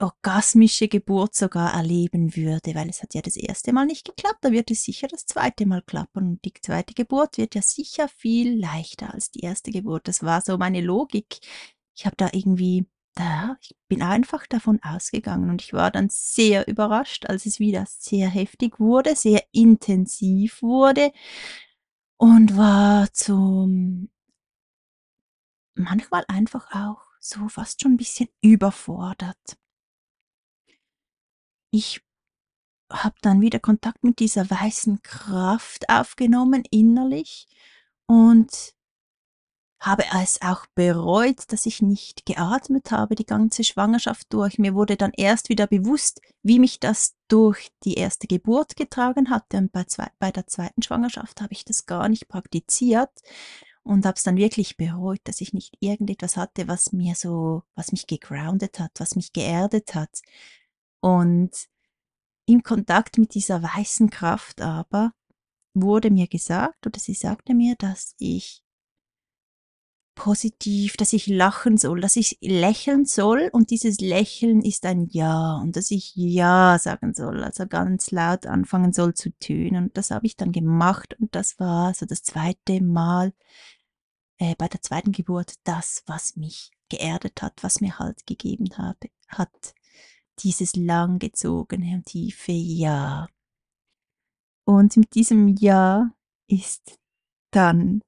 [0.00, 4.50] orgasmische Geburt sogar erleben würde, weil es hat ja das erste Mal nicht geklappt, da
[4.50, 8.58] wird es sicher das zweite Mal klappen und die zweite Geburt wird ja sicher viel
[8.58, 10.08] leichter als die erste Geburt.
[10.08, 11.38] Das war so meine Logik.
[11.94, 16.66] Ich habe da irgendwie, da, ich bin einfach davon ausgegangen und ich war dann sehr
[16.66, 21.12] überrascht, als es wieder sehr heftig wurde, sehr intensiv wurde
[22.22, 24.08] und war zum
[25.74, 29.58] manchmal einfach auch so fast schon ein bisschen überfordert.
[31.72, 32.00] Ich
[32.92, 37.48] habe dann wieder Kontakt mit dieser weißen Kraft aufgenommen innerlich
[38.06, 38.72] und
[39.82, 44.58] habe es auch bereut, dass ich nicht geatmet habe die ganze Schwangerschaft durch.
[44.58, 49.56] Mir wurde dann erst wieder bewusst, wie mich das durch die erste Geburt getragen hatte.
[49.56, 53.10] Und bei, zwei, bei der zweiten Schwangerschaft habe ich das gar nicht praktiziert
[53.82, 57.90] und habe es dann wirklich bereut, dass ich nicht irgendetwas hatte, was mir so, was
[57.90, 60.20] mich gegroundet hat, was mich geerdet hat.
[61.00, 61.50] Und
[62.46, 65.12] im Kontakt mit dieser weißen Kraft aber
[65.74, 68.62] wurde mir gesagt, oder sie sagte mir, dass ich
[70.14, 75.56] positiv, dass ich lachen soll, dass ich lächeln soll und dieses Lächeln ist ein Ja
[75.62, 79.84] und dass ich Ja sagen soll, also ganz laut anfangen soll zu tönen.
[79.84, 83.32] Und das habe ich dann gemacht und das war so das zweite Mal
[84.38, 89.08] äh, bei der zweiten Geburt das, was mich geerdet hat, was mir Halt gegeben habe,
[89.28, 89.74] hat
[90.40, 93.28] dieses langgezogene und tiefe Ja.
[94.64, 96.12] Und mit diesem Ja
[96.48, 96.98] ist
[97.50, 98.02] dann,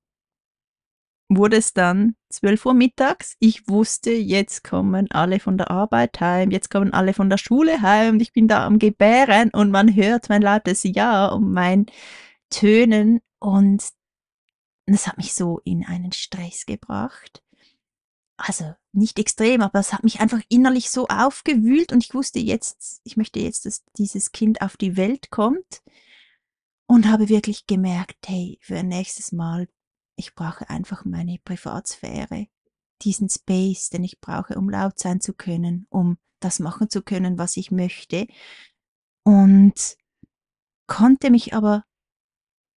[1.28, 3.36] wurde es dann 12 Uhr mittags.
[3.38, 7.82] Ich wusste, jetzt kommen alle von der Arbeit heim, jetzt kommen alle von der Schule
[7.82, 11.86] heim und ich bin da am Gebären und man hört mein lautes Ja und mein
[12.50, 13.88] Tönen und
[14.86, 17.44] das hat mich so in einen Stress gebracht
[18.36, 23.00] also nicht extrem, aber es hat mich einfach innerlich so aufgewühlt und ich wusste jetzt,
[23.04, 25.82] ich möchte jetzt, dass dieses Kind auf die Welt kommt
[26.86, 29.68] und habe wirklich gemerkt, hey, für nächstes Mal,
[30.16, 32.46] ich brauche einfach meine Privatsphäre,
[33.02, 37.38] diesen Space, den ich brauche, um laut sein zu können, um das machen zu können,
[37.38, 38.26] was ich möchte
[39.24, 39.96] und
[40.86, 41.84] konnte mich aber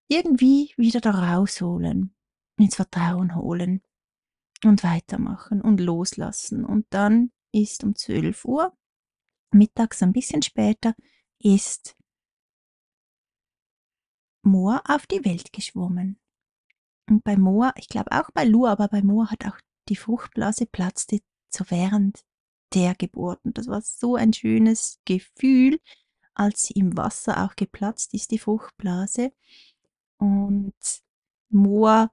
[0.10, 2.15] irgendwie wieder da rausholen,
[2.58, 3.82] ins Vertrauen holen
[4.63, 6.65] und weitermachen und loslassen.
[6.65, 8.76] Und dann ist um 12 Uhr,
[9.52, 10.95] mittags ein bisschen später,
[11.39, 11.95] ist
[14.43, 16.19] Moa auf die Welt geschwommen.
[17.10, 19.58] Und bei Moa, ich glaube auch bei Lua, aber bei Moa hat auch
[19.89, 22.24] die Fruchtblase platzte so während
[22.74, 23.39] der Geburt.
[23.43, 25.80] Und das war so ein schönes Gefühl,
[26.34, 29.32] als sie im Wasser auch geplatzt ist, die Fruchtblase.
[30.17, 30.74] Und
[31.50, 32.12] Moa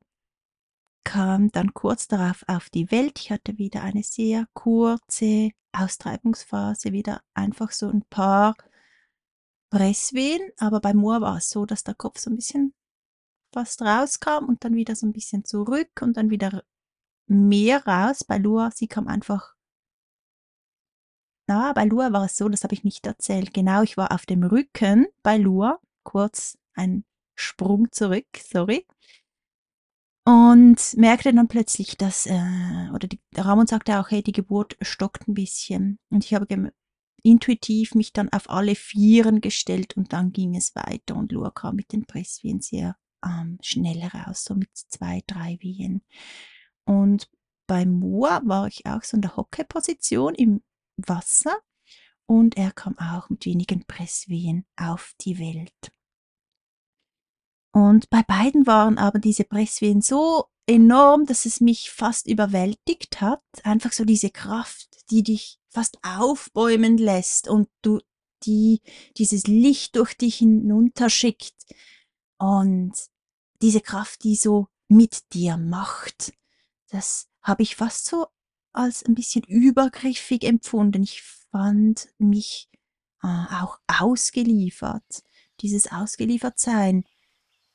[1.05, 3.19] kam dann kurz darauf auf die Welt.
[3.19, 8.55] Ich hatte wieder eine sehr kurze Austreibungsphase, wieder einfach so ein paar
[9.71, 12.75] Presswehen, aber bei Moor war es so, dass der Kopf so ein bisschen
[13.55, 16.63] fast rauskam und dann wieder so ein bisschen zurück und dann wieder
[17.27, 18.25] mehr raus.
[18.25, 19.55] Bei Lua, sie kam einfach.
[21.47, 23.55] Na, bei Lua war es so, das habe ich nicht erzählt.
[23.55, 28.87] Genau, ich war auf dem Rücken bei Lua, kurz ein Sprung zurück, sorry
[30.27, 35.29] und merkte dann plötzlich, dass, äh, oder die, Ramon sagte auch, hey, die Geburt stockt
[35.29, 35.99] ein bisschen.
[36.11, 36.73] Und ich habe
[37.23, 41.77] intuitiv mich dann auf alle Vieren gestellt und dann ging es weiter und Lua kam
[41.77, 46.03] mit den Presswehen sehr ähm, schnell raus, so mit zwei, drei Wehen.
[46.85, 47.31] Und
[47.67, 50.63] bei Moa war ich auch so in der Hockeposition im
[50.97, 51.57] Wasser
[52.27, 55.93] und er kam auch mit wenigen Presswehen auf die Welt.
[57.73, 63.43] Und bei beiden waren aber diese Presswehen so enorm, dass es mich fast überwältigt hat.
[63.65, 68.01] Einfach so diese Kraft, die dich fast aufbäumen lässt und du
[68.45, 68.81] die
[69.17, 71.55] dieses Licht durch dich hinunterschickt
[72.39, 72.93] und
[73.63, 76.33] diese Kraft, die so mit dir macht.
[76.91, 78.27] Das habe ich fast so
[78.73, 81.03] als ein bisschen übergriffig empfunden.
[81.03, 82.69] Ich fand mich
[83.23, 85.23] äh, auch ausgeliefert.
[85.61, 87.05] Dieses Ausgeliefertsein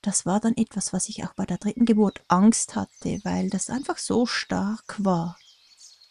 [0.01, 3.69] das war dann etwas, was ich auch bei der dritten Geburt Angst hatte, weil das
[3.69, 5.37] einfach so stark war.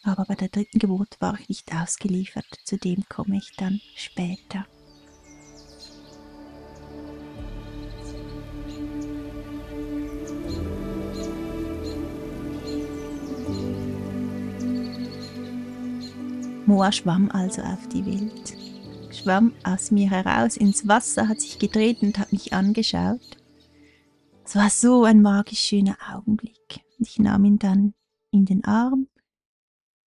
[0.03, 4.67] Aber bei der dritten Geburt war ich nicht ausgeliefert, zu dem komme ich dann später.
[16.69, 18.55] Moa schwamm also auf die Welt,
[19.11, 23.39] schwamm aus mir heraus ins Wasser, hat sich gedreht und hat mich angeschaut.
[24.45, 26.83] Es war so ein magisch schöner Augenblick.
[26.99, 27.95] Ich nahm ihn dann
[28.33, 29.09] in den Arm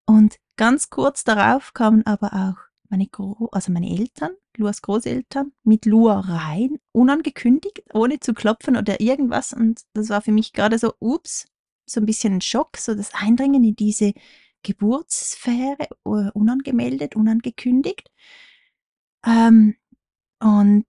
[0.06, 5.88] und ganz kurz darauf kamen aber auch meine, Gro also meine Eltern, Luas Großeltern, mit
[5.88, 9.52] Lua rein, unangekündigt, ohne zu klopfen oder irgendwas.
[9.52, 11.48] Und das war für mich gerade so, ups,
[11.88, 14.14] so ein bisschen ein Schock, so das Eindringen in diese
[14.64, 18.12] Geburtssphäre, unangemeldet, unangekündigt.
[19.26, 19.76] Ähm,
[20.40, 20.86] und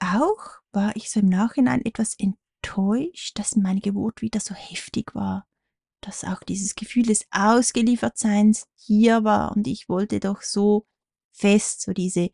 [0.00, 5.46] auch war ich so im Nachhinein etwas enttäuscht, dass meine Geburt wieder so heftig war
[6.02, 10.86] dass auch dieses Gefühl des Ausgeliefertseins hier war und ich wollte doch so
[11.30, 12.30] fest, so diese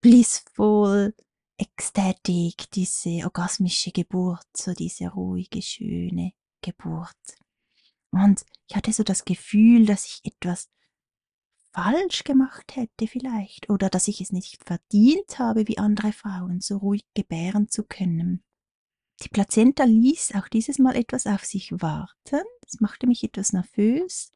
[0.00, 1.14] blissful
[1.58, 6.32] Ekstatik, diese orgasmische Geburt, so diese ruhige, schöne
[6.62, 7.16] Geburt.
[8.12, 10.68] Und ich hatte so das Gefühl, dass ich etwas
[11.72, 16.76] falsch gemacht hätte vielleicht oder dass ich es nicht verdient habe, wie andere Frauen so
[16.76, 18.44] ruhig gebären zu können.
[19.22, 22.42] Die Plazenta ließ auch dieses Mal etwas auf sich warten.
[22.62, 24.32] Das machte mich etwas nervös.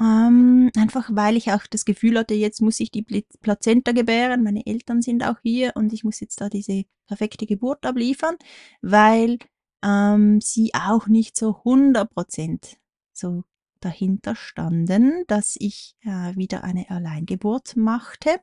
[0.00, 3.02] Ähm, einfach weil ich auch das Gefühl hatte, jetzt muss ich die
[3.40, 4.42] Plazenta gebären.
[4.42, 8.36] Meine Eltern sind auch hier und ich muss jetzt da diese perfekte Geburt abliefern,
[8.80, 9.38] weil
[9.84, 12.76] ähm, sie auch nicht so 100%
[13.12, 13.44] so
[13.80, 18.40] dahinter standen, dass ich äh, wieder eine Alleingeburt machte.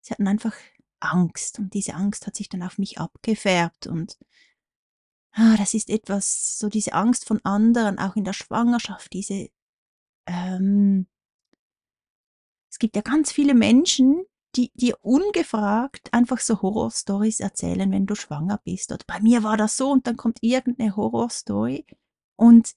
[0.00, 0.54] Sie hatten einfach
[1.00, 4.18] Angst und diese Angst hat sich dann auf mich abgefärbt und
[5.32, 9.48] ah, das ist etwas, so diese Angst von anderen, auch in der Schwangerschaft, diese,
[10.26, 11.06] ähm,
[12.70, 14.24] es gibt ja ganz viele Menschen,
[14.56, 18.92] die dir ungefragt einfach so Horrorstories erzählen, wenn du schwanger bist.
[18.92, 21.86] Oder bei mir war das so und dann kommt irgendeine Horrorstory.
[22.36, 22.74] Und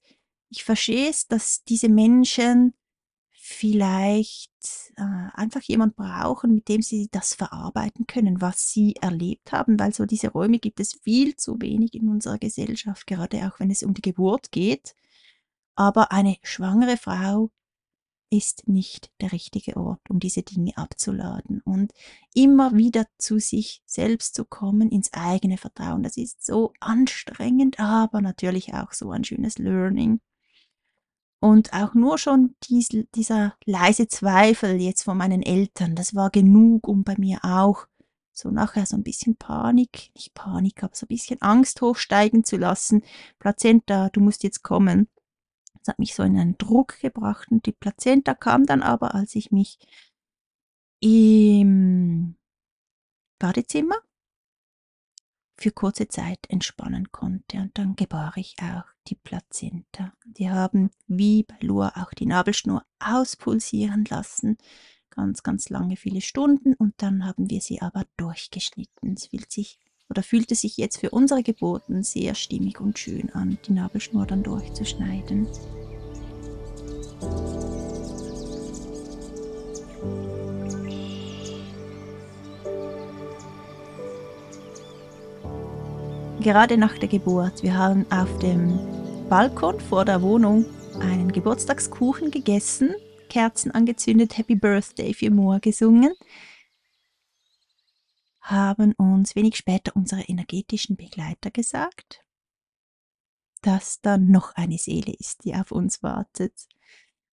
[0.50, 2.74] ich verstehe es, dass diese Menschen
[3.30, 4.52] vielleicht
[4.96, 9.94] äh, einfach jemand brauchen, mit dem sie das verarbeiten können, was sie erlebt haben, weil
[9.94, 13.82] so diese Räume gibt es viel zu wenig in unserer Gesellschaft, gerade auch wenn es
[13.82, 14.94] um die Geburt geht.
[15.76, 17.50] Aber eine schwangere Frau
[18.30, 21.92] ist nicht der richtige Ort, um diese Dinge abzuladen und
[22.34, 26.02] immer wieder zu sich selbst zu kommen, ins eigene Vertrauen.
[26.02, 30.20] Das ist so anstrengend, aber natürlich auch so ein schönes Learning.
[31.40, 36.88] Und auch nur schon dies, dieser leise Zweifel jetzt von meinen Eltern, das war genug,
[36.88, 37.86] um bei mir auch
[38.32, 42.56] so nachher so ein bisschen Panik, nicht Panik, aber so ein bisschen Angst hochsteigen zu
[42.56, 43.02] lassen.
[43.38, 45.08] Plazenta, du musst jetzt kommen.
[45.78, 49.34] Das hat mich so in einen Druck gebracht und die Plazenta kam dann aber, als
[49.34, 49.78] ich mich
[51.00, 52.36] im
[53.38, 53.96] Badezimmer
[55.58, 57.58] für kurze Zeit entspannen konnte.
[57.58, 60.12] Und dann gebar ich auch die Plazenta.
[60.24, 64.56] Die haben wie bei Lua auch die Nabelschnur auspulsieren lassen,
[65.10, 66.74] ganz, ganz lange, viele Stunden.
[66.74, 69.14] Und dann haben wir sie aber durchgeschnitten.
[69.14, 73.58] Es fühlt sich oder fühlte sich jetzt für unsere Geburten sehr stimmig und schön an,
[73.66, 75.46] die Nabelschnur dann durchzuschneiden.
[86.40, 87.62] Gerade nach der Geburt.
[87.62, 88.78] Wir haben auf dem
[89.28, 90.64] Balkon vor der Wohnung
[91.00, 92.94] einen Geburtstagskuchen gegessen,
[93.28, 96.12] Kerzen angezündet, Happy Birthday für Moa gesungen,
[98.40, 102.24] haben uns wenig später unsere energetischen Begleiter gesagt,
[103.62, 106.54] dass da noch eine Seele ist, die auf uns wartet.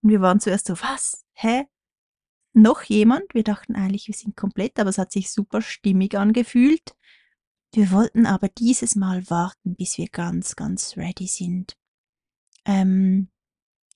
[0.02, 1.26] Und wir waren zuerst so, was?
[1.34, 1.66] Hä?
[2.54, 3.34] Noch jemand?
[3.34, 6.96] Wir dachten eigentlich, wir sind komplett, aber es hat sich super stimmig angefühlt.
[7.74, 11.76] Wir wollten aber dieses Mal warten, bis wir ganz, ganz ready sind.
[12.66, 13.30] Ähm,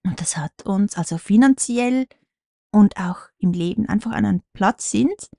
[0.04, 2.08] und das hat uns also finanziell
[2.72, 5.30] und auch im Leben einfach an einen Platz sind,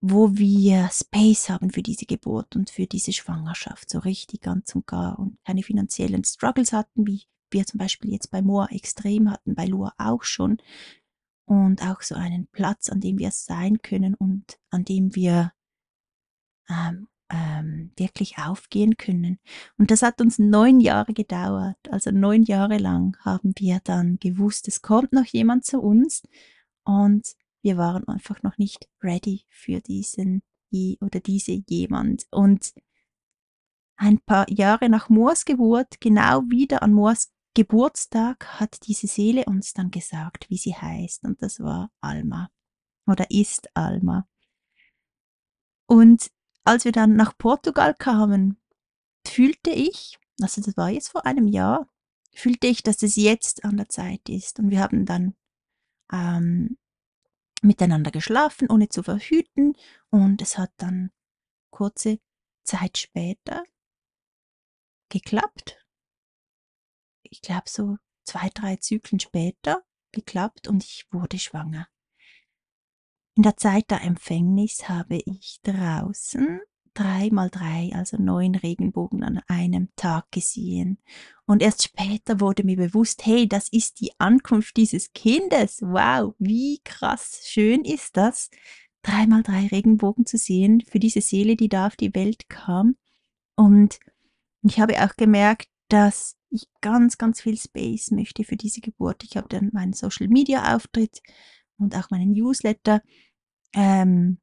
[0.00, 4.88] wo wir Space haben für diese Geburt und für diese Schwangerschaft, so richtig ganz und
[4.88, 7.22] gar und keine finanziellen Struggles hatten, wie
[7.52, 10.58] wir zum Beispiel jetzt bei Moa extrem hatten, bei Lua auch schon.
[11.44, 15.52] Und auch so einen Platz, an dem wir sein können und an dem wir
[16.68, 19.38] ähm, ähm, wirklich aufgehen können.
[19.78, 21.78] Und das hat uns neun Jahre gedauert.
[21.90, 26.22] Also neun Jahre lang haben wir dann gewusst, es kommt noch jemand zu uns
[26.84, 27.26] und
[27.62, 30.42] wir waren einfach noch nicht ready für diesen
[31.00, 32.26] oder diese jemand.
[32.30, 32.72] Und
[33.96, 39.74] ein paar Jahre nach Moors Geburt, genau wieder an Moors Geburtstag, hat diese Seele uns
[39.74, 41.24] dann gesagt, wie sie heißt.
[41.24, 42.50] Und das war Alma
[43.06, 44.26] oder ist Alma.
[45.86, 46.30] Und
[46.64, 48.56] als wir dann nach Portugal kamen,
[49.26, 51.88] fühlte ich, also das war jetzt vor einem Jahr,
[52.34, 54.58] fühlte ich, dass es jetzt an der Zeit ist.
[54.58, 55.34] Und wir haben dann
[56.12, 56.78] ähm,
[57.62, 59.76] miteinander geschlafen, ohne zu verhüten.
[60.10, 61.10] Und es hat dann
[61.70, 62.18] kurze
[62.64, 63.64] Zeit später
[65.08, 65.78] geklappt.
[67.22, 71.88] Ich glaube so zwei, drei Zyklen später geklappt und ich wurde schwanger.
[73.34, 76.60] In der Zeit der Empfängnis habe ich draußen
[76.94, 80.98] drei mal drei, also neun Regenbogen an einem Tag gesehen.
[81.46, 85.80] Und erst später wurde mir bewusst, hey, das ist die Ankunft dieses Kindes.
[85.80, 88.50] Wow, wie krass schön ist das,
[89.02, 92.96] drei mal drei Regenbogen zu sehen für diese Seele, die da auf die Welt kam.
[93.56, 93.98] Und
[94.62, 99.24] ich habe auch gemerkt, dass ich ganz, ganz viel Space möchte für diese Geburt.
[99.24, 101.22] Ich habe dann meinen Social Media Auftritt
[101.82, 103.02] und auch meinen Newsletter
[103.74, 104.38] ähm,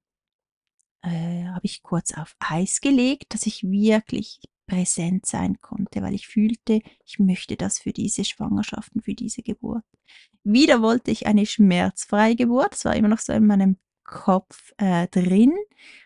[1.01, 6.27] äh, habe ich kurz auf Eis gelegt, dass ich wirklich präsent sein konnte, weil ich
[6.27, 9.83] fühlte, ich möchte das für diese Schwangerschaft und für diese Geburt.
[10.43, 15.07] Wieder wollte ich eine schmerzfreie Geburt, das war immer noch so in meinem Kopf äh,
[15.07, 15.53] drin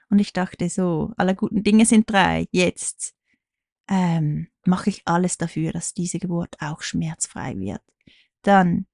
[0.10, 3.14] und ich dachte so, alle guten Dinge sind drei, jetzt
[3.90, 7.82] ähm, mache ich alles dafür, dass diese Geburt auch schmerzfrei wird.
[8.44, 8.88] Dann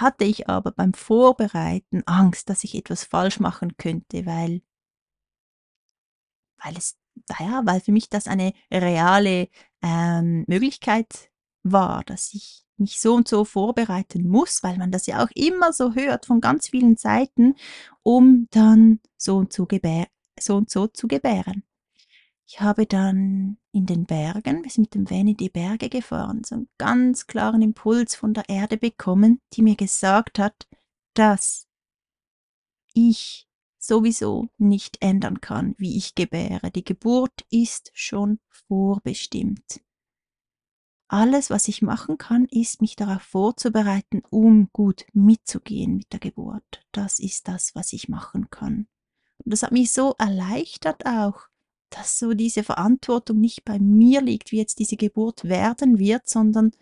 [0.00, 4.62] hatte ich aber beim Vorbereiten Angst, dass ich etwas falsch machen könnte, weil,
[6.62, 9.48] weil es, naja, weil für mich das eine reale
[9.82, 11.30] ähm, Möglichkeit
[11.62, 15.72] war, dass ich mich so und so vorbereiten muss, weil man das ja auch immer
[15.72, 17.56] so hört von ganz vielen Seiten,
[18.02, 20.06] um dann so und so, gebär
[20.40, 21.64] so, und so zu gebären.
[22.46, 26.42] Ich habe dann in den Bergen, wir sind mit dem Van in die Berge gefahren,
[26.44, 30.68] so einen ganz klaren Impuls von der Erde bekommen, die mir gesagt hat,
[31.14, 31.68] dass
[32.92, 33.48] ich
[33.78, 36.72] sowieso nicht ändern kann, wie ich gebäre.
[36.72, 39.80] Die Geburt ist schon vorbestimmt.
[41.06, 46.84] Alles, was ich machen kann, ist, mich darauf vorzubereiten, um gut mitzugehen mit der Geburt.
[46.90, 48.88] Das ist das, was ich machen kann.
[49.38, 51.48] Und das hat mich so erleichtert auch,
[51.90, 56.72] dass so diese Verantwortung nicht bei mir liegt, wie jetzt diese Geburt werden wird, sondern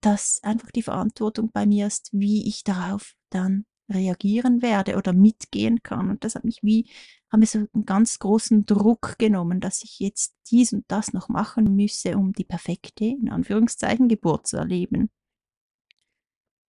[0.00, 5.82] dass einfach die Verantwortung bei mir ist, wie ich darauf dann reagieren werde oder mitgehen
[5.82, 6.10] kann.
[6.10, 6.88] Und das hat mich wie,
[7.30, 11.28] haben mir so einen ganz großen Druck genommen, dass ich jetzt dies und das noch
[11.28, 15.10] machen müsse, um die perfekte, in Anführungszeichen, Geburt zu erleben.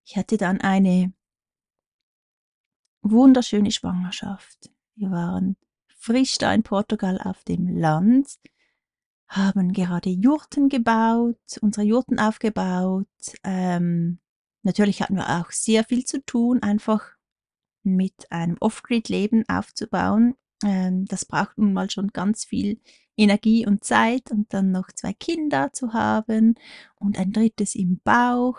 [0.06, 1.14] Ich hatte dann eine
[3.02, 4.72] wunderschöne Schwangerschaft.
[4.96, 5.56] Wir waren
[6.02, 8.40] frisch da in Portugal auf dem Land,
[9.28, 13.08] haben gerade Jurten gebaut, unsere Jurten aufgebaut.
[13.44, 14.20] Ähm,
[14.64, 17.04] natürlich hatten wir auch sehr viel zu tun, einfach
[17.84, 20.36] mit einem Off-Grid-Leben aufzubauen.
[20.66, 22.82] Ähm, das braucht nun mal schon ganz viel
[23.16, 26.56] Energie und Zeit und dann noch zwei Kinder zu haben
[27.00, 28.58] und ein drittes im Bauch.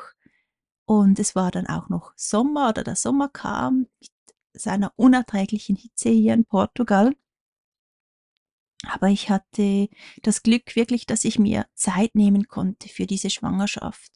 [0.84, 4.10] Und es war dann auch noch Sommer oder der Sommer kam mit
[4.54, 7.14] seiner unerträglichen Hitze hier in Portugal.
[8.88, 9.88] Aber ich hatte
[10.22, 14.12] das Glück wirklich, dass ich mir Zeit nehmen konnte für diese Schwangerschaft.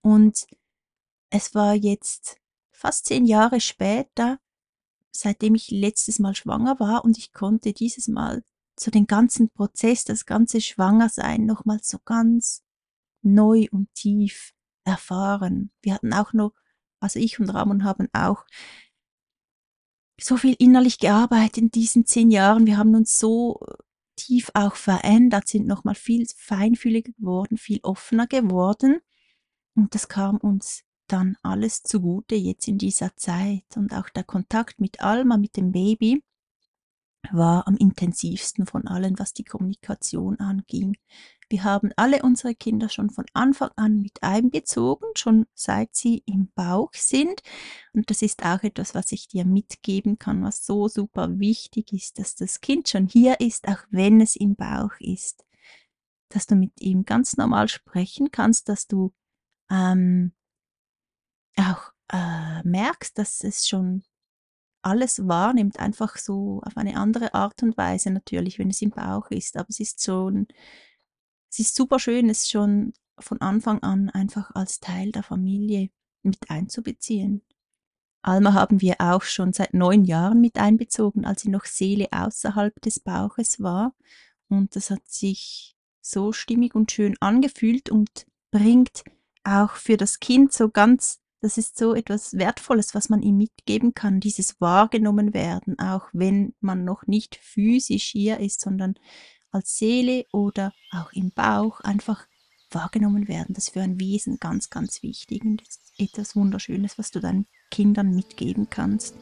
[0.00, 0.46] Und
[1.30, 2.38] es war jetzt
[2.70, 4.38] fast zehn Jahre später,
[5.10, 8.42] seitdem ich letztes Mal schwanger war und ich konnte dieses Mal
[8.78, 12.62] so den ganzen Prozess, das ganze Schwangersein nochmal so ganz
[13.22, 14.52] neu und tief
[14.84, 15.70] erfahren.
[15.82, 16.52] Wir hatten auch noch,
[17.00, 18.44] also ich und Ramon haben auch
[20.20, 22.66] so viel innerlich gearbeitet in diesen zehn Jahren.
[22.66, 23.60] Wir haben uns so
[24.18, 29.00] tief auch verändert, sind nochmal viel feinfühliger geworden, viel offener geworden.
[29.74, 33.64] Und das kam uns dann alles zugute jetzt in dieser Zeit.
[33.76, 36.22] Und auch der Kontakt mit Alma, mit dem Baby,
[37.30, 40.96] war am intensivsten von allen, was die Kommunikation anging.
[41.50, 46.50] Wir haben alle unsere Kinder schon von Anfang an mit einbezogen, schon seit sie im
[46.54, 47.42] Bauch sind.
[47.94, 52.18] Und das ist auch etwas, was ich dir mitgeben kann, was so super wichtig ist,
[52.18, 55.46] dass das Kind schon hier ist, auch wenn es im Bauch ist.
[56.28, 59.14] Dass du mit ihm ganz normal sprechen kannst, dass du
[59.70, 60.32] ähm,
[61.56, 64.02] auch äh, merkst, dass es schon
[64.82, 69.30] alles wahrnimmt, einfach so auf eine andere Art und Weise natürlich, wenn es im Bauch
[69.30, 69.56] ist.
[69.56, 70.46] Aber es ist schon
[71.50, 75.90] es ist super schön, es schon von Anfang an einfach als Teil der Familie
[76.22, 77.42] mit einzubeziehen.
[78.22, 82.80] Alma haben wir auch schon seit neun Jahren mit einbezogen, als sie noch Seele außerhalb
[82.82, 83.94] des Bauches war.
[84.48, 89.04] Und das hat sich so stimmig und schön angefühlt und bringt
[89.44, 93.94] auch für das Kind so ganz, das ist so etwas Wertvolles, was man ihm mitgeben
[93.94, 98.94] kann, dieses wahrgenommen werden, auch wenn man noch nicht physisch hier ist, sondern
[99.50, 102.26] als Seele oder auch im Bauch einfach
[102.70, 103.54] wahrgenommen werden.
[103.54, 105.62] Das ist für ein Wesen ganz, ganz wichtig und
[105.98, 109.14] etwas Wunderschönes, was du deinen Kindern mitgeben kannst.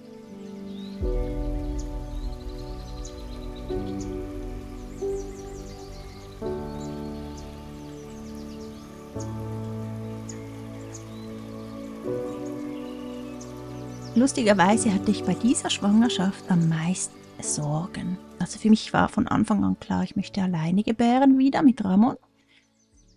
[14.27, 18.19] lustigerweise hatte ich bei dieser Schwangerschaft am meisten Sorgen.
[18.39, 22.17] Also für mich war von Anfang an klar, ich möchte alleine gebären wieder mit Ramon.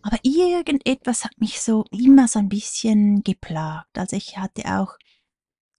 [0.01, 3.97] Aber irgendetwas hat mich so immer so ein bisschen geplagt.
[3.97, 4.97] Also ich hatte auch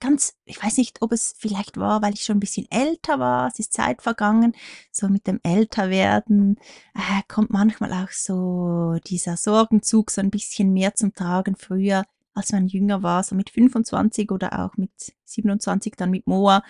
[0.01, 3.49] ganz, ich weiß nicht, ob es vielleicht war, weil ich schon ein bisschen älter war,
[3.49, 4.55] es ist Zeit vergangen,
[4.91, 6.57] so mit dem Älterwerden
[6.95, 11.55] äh, kommt manchmal auch so dieser Sorgenzug so ein bisschen mehr zum Tragen.
[11.57, 14.91] Früher, als man jünger war, so mit 25 oder auch mit
[15.25, 16.63] 27 dann mit Moa,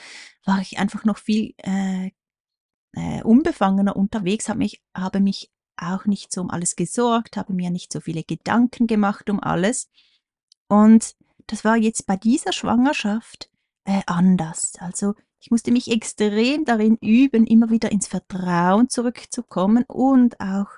[0.45, 2.11] war ich einfach noch viel äh,
[2.93, 7.71] äh, unbefangener unterwegs, habe mich, habe mich auch nicht so um alles gesorgt, habe mir
[7.71, 9.89] nicht so viele Gedanken gemacht um alles.
[10.69, 11.17] Und
[11.47, 13.51] das war jetzt bei dieser Schwangerschaft
[13.85, 14.75] äh, anders.
[14.79, 20.69] Also ich musste mich extrem darin üben, immer wieder ins Vertrauen zurückzukommen und auch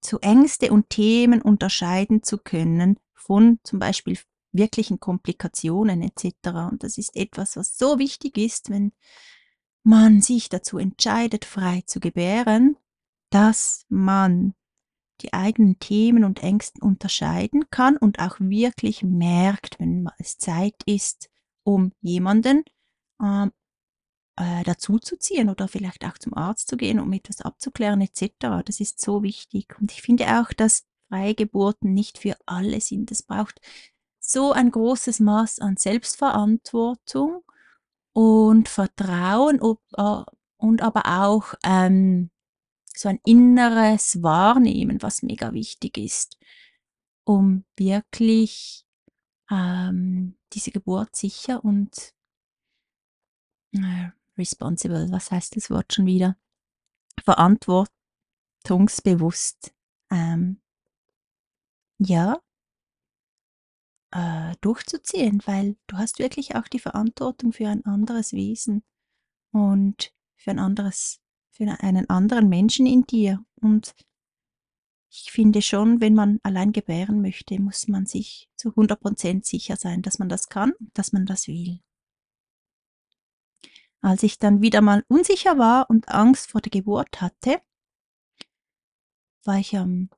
[0.00, 4.18] zu Ängste und Themen unterscheiden zu können von zum Beispiel
[4.52, 6.70] wirklichen Komplikationen etc.
[6.70, 8.92] Und das ist etwas, was so wichtig ist, wenn
[9.86, 12.76] man sich dazu entscheidet, frei zu gebären,
[13.30, 14.54] dass man
[15.20, 21.30] die eigenen Themen und Ängsten unterscheiden kann und auch wirklich merkt, wenn es Zeit ist,
[21.62, 22.64] um jemanden
[23.22, 23.52] ähm,
[24.36, 28.64] äh, dazuzuziehen oder vielleicht auch zum Arzt zu gehen, um etwas abzuklären etc.
[28.64, 29.78] Das ist so wichtig.
[29.80, 33.12] Und ich finde auch, dass Freigeburten nicht für alle sind.
[33.12, 33.60] Es braucht
[34.18, 37.45] so ein großes Maß an Selbstverantwortung
[38.16, 40.24] und Vertrauen ob, äh,
[40.56, 42.30] und aber auch ähm,
[42.86, 46.38] so ein inneres Wahrnehmen, was mega wichtig ist,
[47.24, 48.86] um wirklich
[49.50, 52.14] ähm, diese Geburt sicher und
[53.72, 54.08] äh,
[54.38, 56.38] responsible, was heißt das Wort schon wieder?
[57.22, 59.74] Verantwortungsbewusst,
[60.10, 60.62] ähm,
[61.98, 62.40] ja,
[64.16, 68.82] äh, durchzuziehen, weil du hast wirklich auch die Verantwortung für ein anderes Wesen
[69.52, 73.44] und für ein anderes für einen anderen Menschen in dir.
[73.60, 73.94] Und
[75.10, 80.02] ich finde schon, wenn man allein gebären möchte, muss man sich zu 100% sicher sein,
[80.02, 81.80] dass man das kann dass man das will.
[84.00, 87.60] Als ich dann wieder mal unsicher war und Angst vor der Geburt hatte,
[89.44, 90.10] war ich am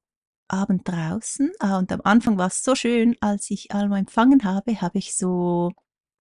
[0.49, 1.53] Abend draußen.
[1.59, 5.17] Ah, und am Anfang war es so schön, als ich Alma empfangen habe, habe ich
[5.17, 5.73] so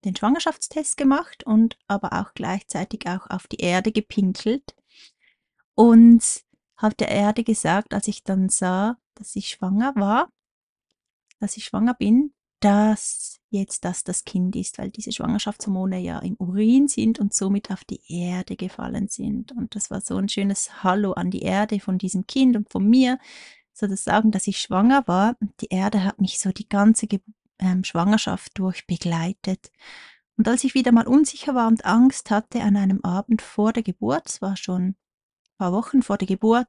[0.05, 4.75] den Schwangerschaftstest gemacht und aber auch gleichzeitig auch auf die Erde gepinkelt
[5.75, 6.23] und
[6.77, 10.29] habe der Erde gesagt, als ich dann sah, dass ich schwanger war,
[11.39, 16.35] dass ich schwanger bin, dass jetzt das das Kind ist, weil diese Schwangerschaftshormone ja im
[16.37, 19.51] Urin sind und somit auf die Erde gefallen sind.
[19.51, 22.87] Und das war so ein schönes Hallo an die Erde von diesem Kind und von
[22.87, 23.19] mir,
[23.77, 25.35] so das Sagen, dass ich schwanger war.
[25.39, 27.19] Und die Erde hat mich so die ganze Ge
[27.59, 29.71] ähm, Schwangerschaft durch begleitet.
[30.37, 33.81] Und als ich wieder mal unsicher war und Angst hatte an einem Abend vor der
[33.81, 34.95] Geburt, es war schon
[35.57, 36.67] paar Wochen vor der Geburt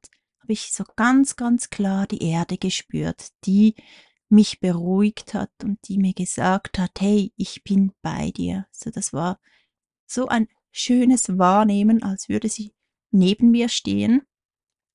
[0.48, 3.74] habe ich so ganz, ganz klar die Erde gespürt, die
[4.30, 8.66] mich beruhigt hat und die mir gesagt hat, hey, ich bin bei dir.
[8.72, 9.38] So, das war
[10.06, 12.72] so ein schönes Wahrnehmen, als würde sie
[13.10, 14.22] neben mir stehen.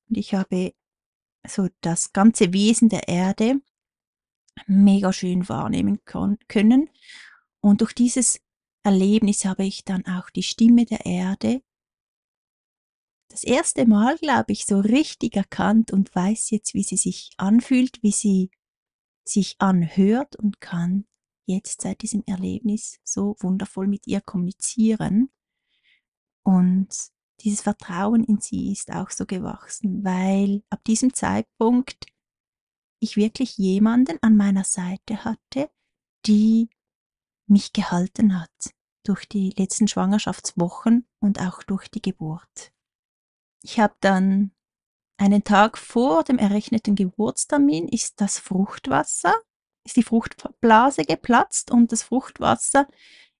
[0.08, 0.74] Und ich habe
[1.46, 3.60] so das ganze Wesen der Erde
[4.66, 6.90] mega schön wahrnehmen können.
[7.60, 8.40] Und durch dieses
[8.82, 11.62] Erlebnis habe ich dann auch die Stimme der Erde
[13.34, 18.00] das erste Mal, glaube ich, so richtig erkannt und weiß jetzt, wie sie sich anfühlt,
[18.00, 18.50] wie sie
[19.24, 21.06] sich anhört und kann
[21.46, 25.30] jetzt seit diesem Erlebnis so wundervoll mit ihr kommunizieren.
[26.44, 26.88] Und
[27.40, 32.06] dieses Vertrauen in sie ist auch so gewachsen, weil ab diesem Zeitpunkt
[33.00, 35.70] ich wirklich jemanden an meiner Seite hatte,
[36.26, 36.70] die
[37.46, 38.74] mich gehalten hat
[39.04, 42.72] durch die letzten Schwangerschaftswochen und auch durch die Geburt.
[43.62, 44.52] Ich habe dann
[45.16, 49.34] einen Tag vor dem errechneten Geburtstermin ist das Fruchtwasser,
[49.84, 52.88] ist die Fruchtblase geplatzt und das Fruchtwasser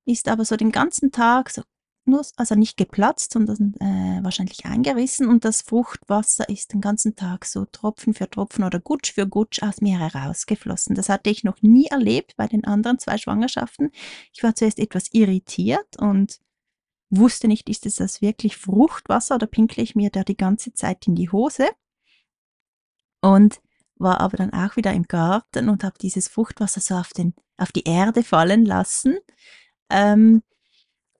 [0.04, 1.62] ist aber so den ganzen Tag so
[2.06, 7.44] nur, also nicht geplatzt, sondern äh, wahrscheinlich eingerissen und das Fruchtwasser ist den ganzen Tag
[7.44, 10.94] so Tropfen für Tropfen oder Gutsch für Gutsch aus mir herausgeflossen.
[10.94, 13.90] Das hatte ich noch nie erlebt bei den anderen zwei Schwangerschaften.
[14.32, 16.40] Ich war zuerst etwas irritiert und
[17.10, 21.06] wusste nicht, ist es das wirklich Fruchtwasser oder pinkle ich mir da die ganze Zeit
[21.06, 21.68] in die Hose?
[23.20, 23.60] Und
[23.96, 27.72] war aber dann auch wieder im Garten und habe dieses Fruchtwasser so auf, den, auf
[27.72, 29.18] die Erde fallen lassen.
[29.88, 30.42] Ähm,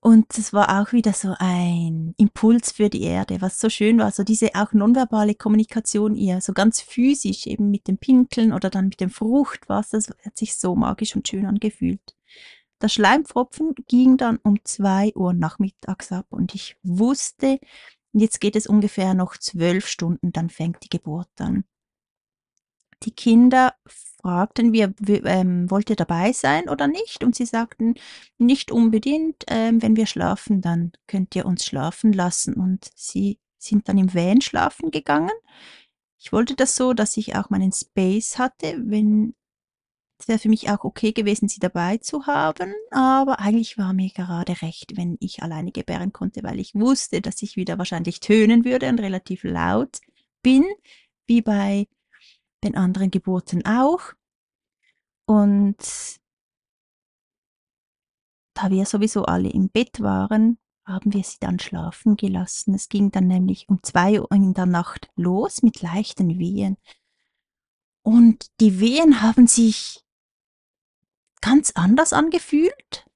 [0.06, 4.10] und es war auch wieder so ein Impuls für die Erde, was so schön war.
[4.10, 8.88] So diese auch nonverbale Kommunikation ihr, so ganz physisch eben mit dem Pinkeln oder dann
[8.88, 9.96] mit dem Fruchtwasser.
[9.96, 12.14] Das hat sich so magisch und schön angefühlt.
[12.82, 17.58] der Schleimpfropfen ging dann um zwei Uhr nachmittags ab und ich wusste,
[18.12, 21.64] jetzt geht es ungefähr noch zwölf Stunden, dann fängt die Geburt an.
[23.02, 27.22] Die Kinder fragten wir, ähm, wollt ihr dabei sein oder nicht?
[27.24, 27.94] Und sie sagten,
[28.38, 32.54] nicht unbedingt, ähm, wenn wir schlafen, dann könnt ihr uns schlafen lassen.
[32.54, 35.30] Und sie sind dann im Van schlafen gegangen.
[36.18, 39.34] Ich wollte das so, dass ich auch meinen Space hatte, wenn
[40.18, 44.10] es wäre für mich auch okay gewesen, sie dabei zu haben, aber eigentlich war mir
[44.10, 48.64] gerade recht, wenn ich alleine gebären konnte, weil ich wusste, dass ich wieder wahrscheinlich tönen
[48.64, 49.98] würde und relativ laut
[50.42, 50.64] bin,
[51.26, 51.88] wie bei
[52.64, 54.12] den anderen Geburten auch.
[55.26, 55.76] Und
[58.54, 62.74] da wir sowieso alle im Bett waren, haben wir sie dann schlafen gelassen.
[62.74, 66.76] Es ging dann nämlich um zwei Uhr in der Nacht los mit leichten Wehen.
[68.02, 70.04] Und die Wehen haben sich
[71.40, 73.06] ganz anders angefühlt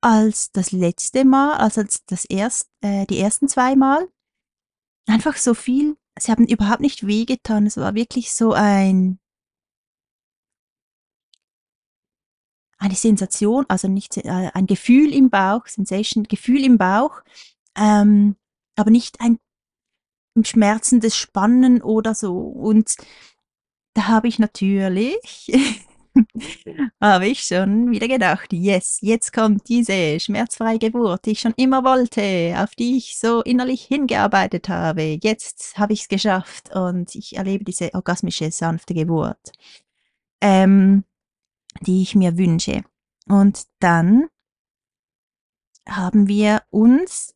[0.00, 4.08] als das letzte Mal, also als das erst, äh, die ersten zwei Mal.
[5.06, 5.96] Einfach so viel.
[6.18, 7.66] Sie haben überhaupt nicht wehgetan.
[7.66, 9.18] Es war wirklich so ein
[12.78, 17.22] eine Sensation, also nicht äh, ein Gefühl im Bauch, Sensation, Gefühl im Bauch,
[17.76, 18.36] ähm,
[18.76, 19.38] aber nicht ein
[20.44, 22.38] schmerzendes Spannen oder so.
[22.38, 22.96] Und
[23.94, 25.50] da habe ich natürlich,
[27.00, 31.84] habe ich schon wieder gedacht, yes, jetzt kommt diese schmerzfreie Geburt, die ich schon immer
[31.84, 35.18] wollte, auf die ich so innerlich hingearbeitet habe.
[35.22, 39.52] Jetzt habe ich es geschafft und ich erlebe diese orgasmische, sanfte Geburt.
[40.40, 41.04] Ähm,
[41.80, 42.82] die ich mir wünsche.
[43.26, 44.28] Und dann
[45.88, 47.34] haben wir uns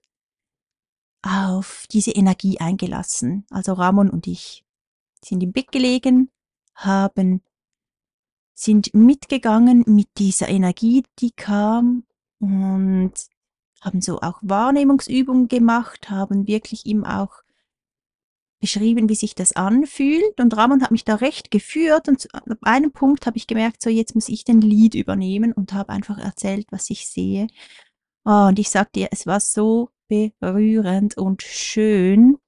[1.22, 3.46] auf diese Energie eingelassen.
[3.50, 4.64] Also Ramon und ich
[5.24, 6.30] sind im Bett gelegen,
[6.74, 7.42] haben,
[8.54, 12.04] sind mitgegangen mit dieser Energie, die kam
[12.38, 13.12] und
[13.80, 17.42] haben so auch Wahrnehmungsübungen gemacht, haben wirklich ihm auch
[18.62, 20.40] beschrieben, wie sich das anfühlt.
[20.40, 22.08] Und Ramon hat mich da recht geführt.
[22.08, 25.72] Und ab einem Punkt habe ich gemerkt, so jetzt muss ich den Lied übernehmen und
[25.72, 27.48] habe einfach erzählt, was ich sehe.
[28.24, 32.38] Oh, und ich sag dir, es war so berührend und schön.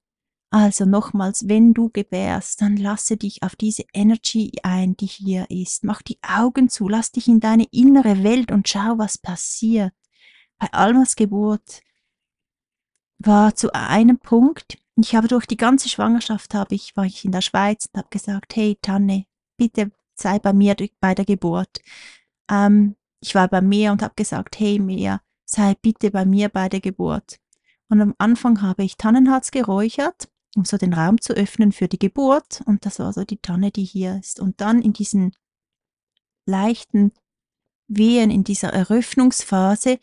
[0.51, 5.83] Also nochmals, wenn du gebärst, dann lasse dich auf diese Energy ein, die hier ist.
[5.83, 9.93] Mach die Augen zu, lass dich in deine innere Welt und schau, was passiert.
[10.57, 11.81] Bei Almas Geburt
[13.19, 17.31] war zu einem Punkt, ich habe durch die ganze Schwangerschaft habe ich, war ich in
[17.31, 19.25] der Schweiz und habe gesagt, hey Tanne,
[19.57, 21.81] bitte sei bei mir bei der Geburt.
[22.49, 26.69] Ähm, ich war bei mir und habe gesagt, hey Mia, sei bitte bei mir bei
[26.69, 27.39] der Geburt.
[27.89, 31.99] Und am Anfang habe ich Tannenharz geräuchert, um so den Raum zu öffnen für die
[31.99, 32.61] Geburt.
[32.65, 34.39] Und das war so die Tanne, die hier ist.
[34.39, 35.35] Und dann in diesen
[36.45, 37.11] leichten
[37.87, 39.99] Wehen, in dieser Eröffnungsphase,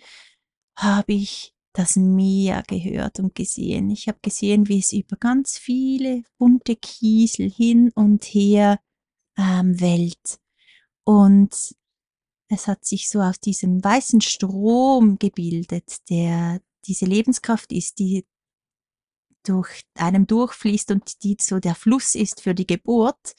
[0.77, 3.91] habe ich das Meer gehört und gesehen.
[3.91, 8.79] Ich habe gesehen, wie es über ganz viele bunte Kiesel hin und her
[9.39, 10.39] ähm, wellt.
[11.05, 11.75] Und
[12.49, 18.27] es hat sich so aus diesem weißen Strom gebildet, der diese Lebenskraft ist, die
[19.45, 23.35] durch einem durchfließt und die so der Fluss ist für die Geburt.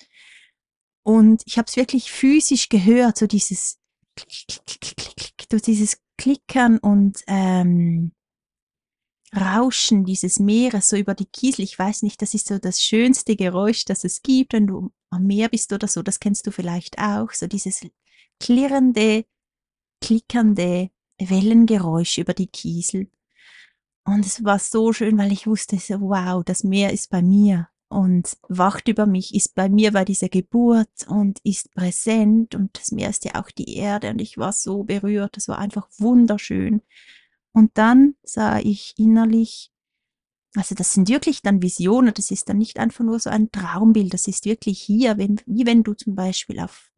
[1.03, 3.79] Und ich habe es wirklich physisch gehört, so dieses
[4.15, 8.13] Klick, Klick, Klick, Klick, Klick, dieses Klickern und ähm,
[9.35, 11.63] Rauschen dieses Meeres so über die Kiesel.
[11.63, 15.25] Ich weiß nicht, das ist so das schönste Geräusch, das es gibt, wenn du am
[15.25, 16.03] Meer bist oder so.
[16.03, 17.31] Das kennst du vielleicht auch.
[17.31, 17.81] So dieses
[18.39, 19.25] klirrende,
[20.01, 23.09] klickernde Wellengeräusch über die Kiesel.
[24.05, 27.69] Und es war so schön, weil ich wusste, so, wow, das Meer ist bei mir
[27.87, 32.91] und wacht über mich, ist bei mir bei dieser Geburt und ist präsent und das
[32.91, 35.37] Meer ist ja auch die Erde und ich war so berührt.
[35.37, 36.81] Das war einfach wunderschön.
[37.53, 39.71] Und dann sah ich innerlich,
[40.55, 44.13] also das sind wirklich dann Visionen, das ist dann nicht einfach nur so ein Traumbild,
[44.13, 46.89] das ist wirklich hier, wenn, wie wenn du zum Beispiel auf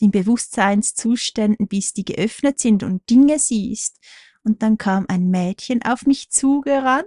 [0.00, 3.98] in Bewusstseinszuständen bist, die geöffnet sind und Dinge siehst.
[4.46, 7.04] Und dann kam ein Mädchen auf mich zugerannt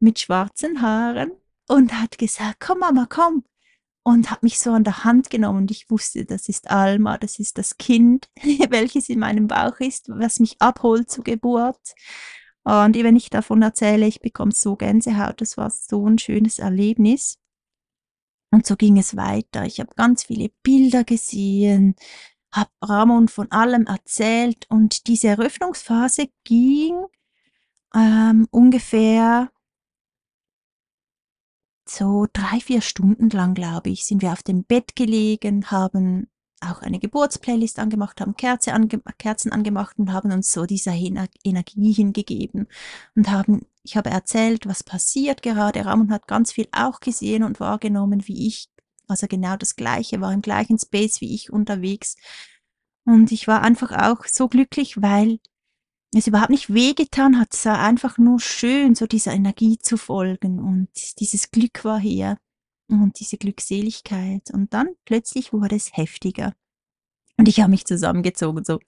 [0.00, 1.30] mit schwarzen Haaren
[1.68, 3.44] und hat gesagt, komm Mama, komm,
[4.02, 7.38] und hat mich so an der Hand genommen und ich wusste, das ist Alma, das
[7.38, 8.28] ist das Kind,
[8.70, 11.94] welches in meinem Bauch ist, was mich abholt zur Geburt.
[12.64, 17.38] Und wenn ich davon erzähle, ich bekomme so Gänsehaut, das war so ein schönes Erlebnis.
[18.50, 19.64] Und so ging es weiter.
[19.64, 21.94] Ich habe ganz viele Bilder gesehen,
[22.52, 27.06] habe Ramon von allem erzählt und diese Eröffnungsphase ging
[27.94, 29.50] ähm, ungefähr
[31.88, 36.28] so drei, vier Stunden lang, glaube ich, sind wir auf dem Bett gelegen, haben
[36.60, 41.28] auch eine Geburtsplaylist angemacht, haben Kerze ange Kerzen angemacht und haben uns so dieser Ener
[41.44, 42.66] Energie hingegeben
[43.14, 45.84] und haben, ich habe erzählt, was passiert gerade.
[45.84, 48.68] Ramon hat ganz viel auch gesehen und wahrgenommen, wie ich,
[49.08, 52.16] also genau das Gleiche, war im gleichen Space wie ich unterwegs.
[53.04, 55.40] Und ich war einfach auch so glücklich, weil
[56.14, 57.54] es überhaupt nicht wehgetan hat.
[57.54, 60.88] Es war einfach nur schön, so dieser Energie zu folgen und
[61.20, 62.38] dieses Glück war hier
[62.88, 64.50] und diese Glückseligkeit.
[64.52, 66.54] Und dann plötzlich wurde es heftiger.
[67.36, 68.78] Und ich habe mich zusammengezogen, so,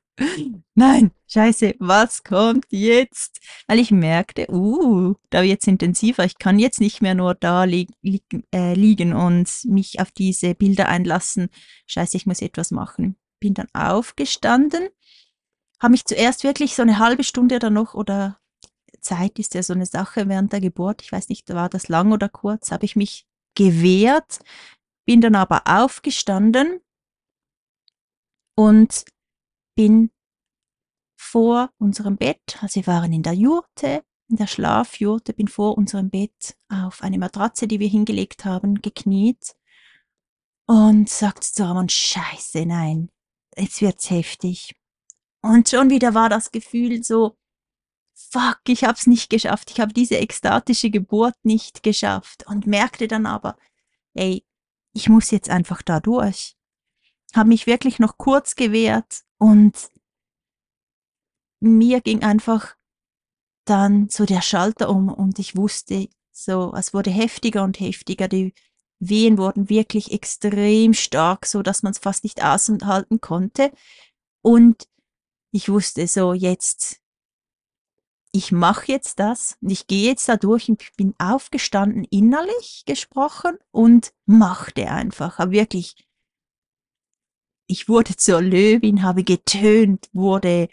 [0.74, 3.40] nein, scheiße, was kommt jetzt?
[3.66, 6.24] Weil ich merkte, uh, da wird es intensiver.
[6.24, 8.22] Ich kann jetzt nicht mehr nur da li li
[8.54, 11.48] äh, liegen und mich auf diese Bilder einlassen.
[11.86, 13.16] Scheiße, ich muss etwas machen.
[13.40, 14.88] Bin dann aufgestanden,
[15.80, 18.38] habe mich zuerst wirklich so eine halbe Stunde oder noch oder
[19.00, 21.02] Zeit ist ja so eine Sache während der Geburt.
[21.02, 24.40] Ich weiß nicht, war das lang oder kurz, habe ich mich gewehrt,
[25.06, 26.80] bin dann aber aufgestanden
[28.54, 29.04] und
[29.80, 30.10] bin
[31.18, 36.10] vor unserem Bett, also wir waren in der Jurte, in der Schlafjurte, bin vor unserem
[36.10, 39.56] Bett auf eine Matratze, die wir hingelegt haben, gekniet
[40.66, 43.08] und sagte zu Ramon, scheiße, nein,
[43.56, 44.74] jetzt wird's heftig.
[45.40, 47.38] Und schon wieder war das Gefühl so,
[48.12, 53.08] fuck, ich habe es nicht geschafft, ich habe diese ekstatische Geburt nicht geschafft und merkte
[53.08, 53.56] dann aber,
[54.12, 54.44] ey,
[54.92, 56.54] ich muss jetzt einfach da durch.
[57.34, 59.90] Habe mich wirklich noch kurz gewehrt und
[61.60, 62.76] mir ging einfach
[63.64, 68.54] dann so der Schalter um und ich wusste, so, es wurde heftiger und heftiger, die
[68.98, 73.72] Wehen wurden wirklich extrem stark, so dass man es fast nicht aushalten konnte.
[74.42, 74.86] Und
[75.52, 77.00] ich wusste so, jetzt
[78.32, 83.58] ich mache jetzt das und ich gehe jetzt da durch und bin aufgestanden, innerlich gesprochen
[83.72, 85.38] und machte einfach.
[85.38, 85.96] Aber wirklich,
[87.70, 90.68] ich wurde zur Löwin, habe getönt, wurde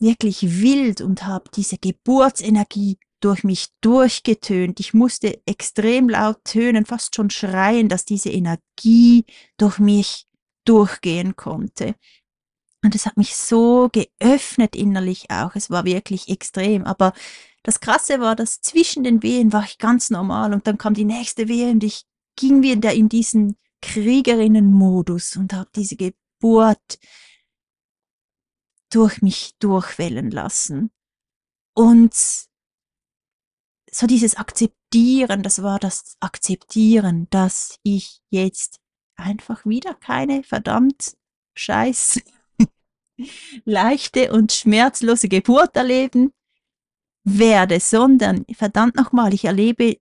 [0.00, 4.80] wirklich wild und habe diese Geburtsenergie durch mich durchgetönt.
[4.80, 9.24] Ich musste extrem laut tönen, fast schon schreien, dass diese Energie
[9.56, 10.26] durch mich
[10.64, 11.94] durchgehen konnte.
[12.82, 15.54] Und es hat mich so geöffnet innerlich auch.
[15.54, 16.84] Es war wirklich extrem.
[16.84, 17.12] Aber
[17.62, 21.04] das Krasse war, dass zwischen den Wehen war ich ganz normal und dann kam die
[21.04, 22.04] nächste Wehe und ich
[22.36, 23.56] ging wieder in diesen
[23.86, 26.98] Kriegerinnen-Modus und habe diese Geburt
[28.90, 30.90] durch mich durchwellen lassen.
[31.74, 38.80] Und so dieses Akzeptieren, das war das Akzeptieren, dass ich jetzt
[39.14, 41.16] einfach wieder keine verdammt
[41.54, 42.20] scheiß
[43.64, 46.32] leichte und schmerzlose Geburt erleben
[47.22, 49.96] werde, sondern verdammt nochmal, ich erlebe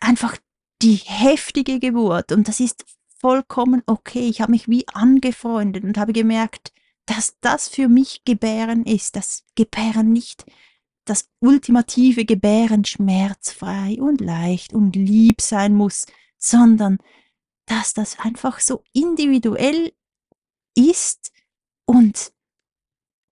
[0.00, 0.36] einfach
[0.82, 2.84] die heftige Geburt und das ist
[3.18, 4.28] vollkommen okay.
[4.28, 6.72] Ich habe mich wie angefreundet und habe gemerkt,
[7.06, 10.44] dass das für mich Gebären ist, dass Gebären nicht
[11.04, 16.04] das ultimative Gebären schmerzfrei und leicht und lieb sein muss,
[16.36, 16.98] sondern
[17.66, 19.92] dass das einfach so individuell
[20.76, 21.32] ist
[21.84, 22.32] und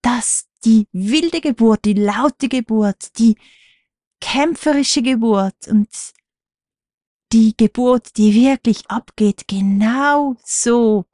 [0.02, 3.36] dass die wilde Geburt, die laute Geburt, die
[4.20, 5.88] kämpferische Geburt und
[7.34, 11.04] die Geburt, die wirklich abgeht, genau so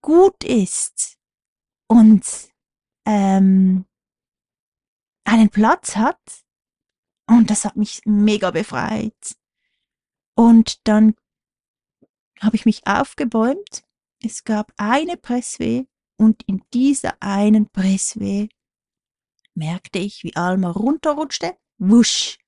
[0.00, 1.18] gut ist
[1.88, 2.24] und
[3.04, 3.84] ähm,
[5.24, 6.20] einen Platz hat.
[7.26, 9.36] Und das hat mich mega befreit.
[10.36, 11.16] Und dann
[12.40, 13.82] habe ich mich aufgebäumt.
[14.22, 15.86] Es gab eine Pressweh
[16.16, 18.48] und in dieser einen Pressweh
[19.54, 21.56] merkte ich, wie Alma runterrutschte.
[21.78, 22.41] Wusch!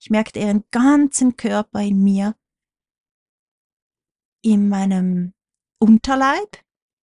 [0.00, 2.34] Ich merkte ihren ganzen Körper in mir,
[4.42, 5.34] in meinem
[5.78, 6.58] Unterleib.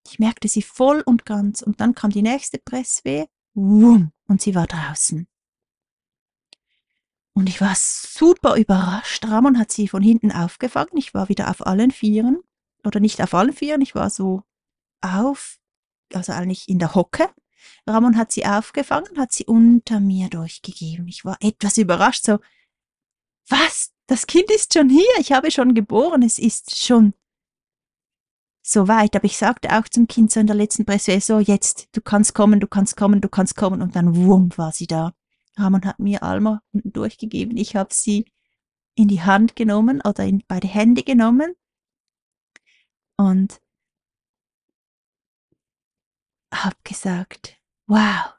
[0.06, 1.62] Ich merkte sie voll und ganz.
[1.62, 3.28] Und dann kam die nächste Pressweh.
[3.54, 4.12] Wumm!
[4.28, 5.28] Und sie war draußen.
[7.34, 9.26] Und ich war super überrascht.
[9.26, 10.98] Ramon hat sie von hinten aufgefangen.
[10.98, 12.42] Ich war wieder auf allen Vieren.
[12.84, 14.44] Oder nicht auf allen Vieren, ich war so
[15.02, 15.60] auf
[16.14, 17.30] also eigentlich in der Hocke.
[17.86, 21.08] Ramon hat sie aufgefangen, hat sie unter mir durchgegeben.
[21.08, 22.40] Ich war etwas überrascht, so,
[23.50, 23.92] was?
[24.08, 27.14] Das Kind ist schon hier, ich habe schon geboren, es ist schon
[28.62, 29.16] so weit.
[29.16, 32.34] Aber ich sagte auch zum Kind so in der letzten Presse, so jetzt, du kannst
[32.34, 33.82] kommen, du kannst kommen, du kannst kommen.
[33.82, 35.14] Und dann wumm war sie da.
[35.56, 37.58] Ramon hat mir Alma unten durchgegeben.
[37.58, 38.26] Ich habe sie
[38.96, 41.56] in die Hand genommen oder in beide Hände genommen.
[43.18, 43.60] Und
[46.54, 48.34] habe gesagt, wow,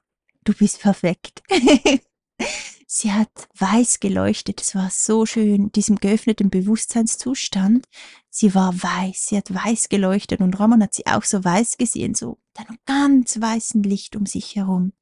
[0.45, 1.43] du bist perfekt.
[2.91, 3.29] Sie hat
[3.59, 4.63] weiß geleuchtet.
[4.63, 7.85] Es war so schön, diesem geöffneten Bewusstseinszustand.
[8.31, 12.15] Sie war weiß, sie hat weiß geleuchtet und Ramon hat sie auch so weiß gesehen,
[12.15, 14.95] so mit einem ganz weißen Licht um sich herum.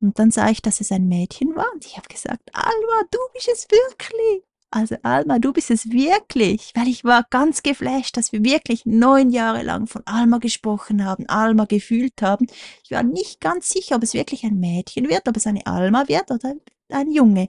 [0.00, 3.18] Und dann sah ich, dass es ein Mädchen war und ich habe gesagt, Alma, du
[3.34, 4.42] bist es wirklich.
[4.70, 9.28] Also Alma, du bist es wirklich, weil ich war ganz geflasht, dass wir wirklich neun
[9.28, 12.46] Jahre lang von Alma gesprochen haben, Alma gefühlt haben.
[12.82, 16.08] Ich war nicht ganz sicher, ob es wirklich ein Mädchen wird, ob es eine Alma
[16.08, 16.54] wird oder
[16.90, 17.48] ein Junge,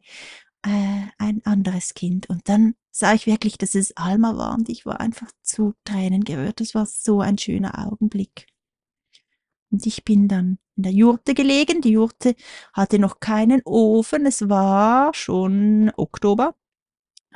[0.63, 2.29] äh, ein anderes Kind.
[2.29, 6.23] Und dann sah ich wirklich, dass es Alma war und ich war einfach zu Tränen
[6.23, 6.59] gerührt.
[6.59, 8.47] Das war so ein schöner Augenblick.
[9.71, 11.81] Und ich bin dann in der Jurte gelegen.
[11.81, 12.35] Die Jurte
[12.73, 14.25] hatte noch keinen Ofen.
[14.25, 16.55] Es war schon Oktober.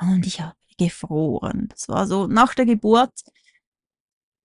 [0.00, 1.68] Und ich habe gefroren.
[1.68, 3.12] Das war so, nach der Geburt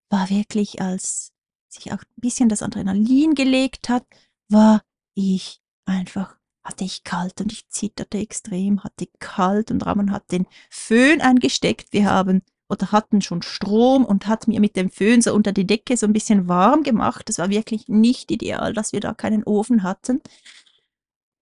[0.09, 1.31] war wirklich, als
[1.69, 4.05] sich auch ein bisschen das Adrenalin gelegt hat,
[4.49, 4.83] war
[5.13, 10.47] ich einfach, hatte ich kalt und ich zitterte extrem, hatte kalt und Ramon hat den
[10.69, 11.93] Föhn eingesteckt.
[11.93, 15.67] Wir haben oder hatten schon Strom und hat mir mit dem Föhn so unter die
[15.67, 17.29] Decke so ein bisschen warm gemacht.
[17.29, 20.21] Das war wirklich nicht ideal, dass wir da keinen Ofen hatten.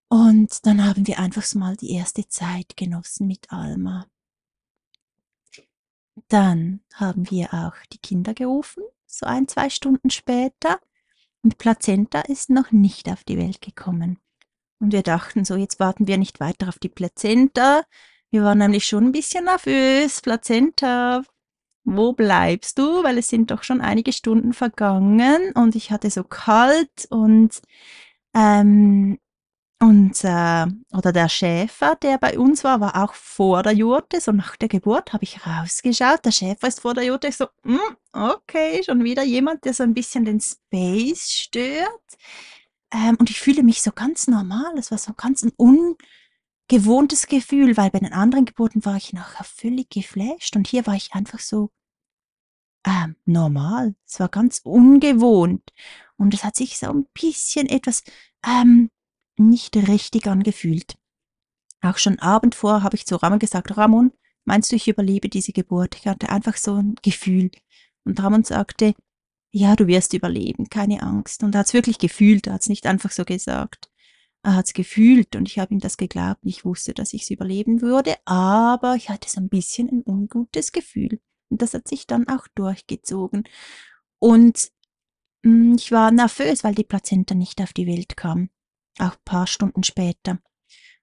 [0.08, 4.06] Und dann haben wir einfach mal die erste Zeit genossen mit Alma.
[6.28, 10.78] Dann haben wir auch die Kinder gerufen, so ein, zwei Stunden später.
[11.42, 14.18] Und Plazenta ist noch nicht auf die Welt gekommen.
[14.80, 17.82] Und wir dachten so, jetzt warten wir nicht weiter auf die Plazenta.
[18.30, 20.20] Wir waren nämlich schon ein bisschen nervös.
[20.20, 21.22] Plazenta,
[21.84, 23.02] wo bleibst du?
[23.04, 27.62] Weil es sind doch schon einige Stunden vergangen und ich hatte so kalt und
[28.34, 29.18] ähm,
[29.80, 34.20] unser oder der Schäfer, der bei uns war, war auch vor der Jurte.
[34.20, 36.24] So nach der Geburt habe ich rausgeschaut.
[36.24, 37.28] Der Schäfer ist vor der Jurte.
[37.28, 37.78] Ich so, mm,
[38.12, 42.16] okay, schon wieder jemand, der so ein bisschen den Space stört.
[42.94, 44.78] Ähm, und ich fühle mich so ganz normal.
[44.78, 49.44] Es war so ganz ein ungewohntes Gefühl, weil bei den anderen Geburten war ich nachher
[49.44, 50.54] völlig geflasht.
[50.54, 51.70] Und hier war ich einfach so
[52.86, 53.96] ähm, normal.
[54.06, 55.72] Es war ganz ungewohnt.
[56.16, 58.04] Und es hat sich so ein bisschen etwas
[58.46, 58.90] ähm,
[59.36, 60.96] nicht richtig angefühlt.
[61.80, 64.12] Auch schon Abend vor habe ich zu Ramon gesagt, Ramon,
[64.44, 65.96] meinst du, ich überlebe diese Geburt?
[65.96, 67.50] Ich hatte einfach so ein Gefühl.
[68.04, 68.94] Und Ramon sagte,
[69.54, 71.42] ja, du wirst überleben, keine Angst.
[71.42, 73.90] Und er hat es wirklich gefühlt, er hat es nicht einfach so gesagt.
[74.42, 76.40] Er hat es gefühlt und ich habe ihm das geglaubt.
[76.42, 80.72] Ich wusste, dass ich es überleben würde, aber ich hatte so ein bisschen ein ungutes
[80.72, 81.20] Gefühl.
[81.50, 83.44] Und das hat sich dann auch durchgezogen.
[84.18, 84.70] Und
[85.42, 88.50] mh, mm, ich war nervös, weil die Plazenta nicht auf die Welt kam
[88.98, 90.38] auch ein paar Stunden später.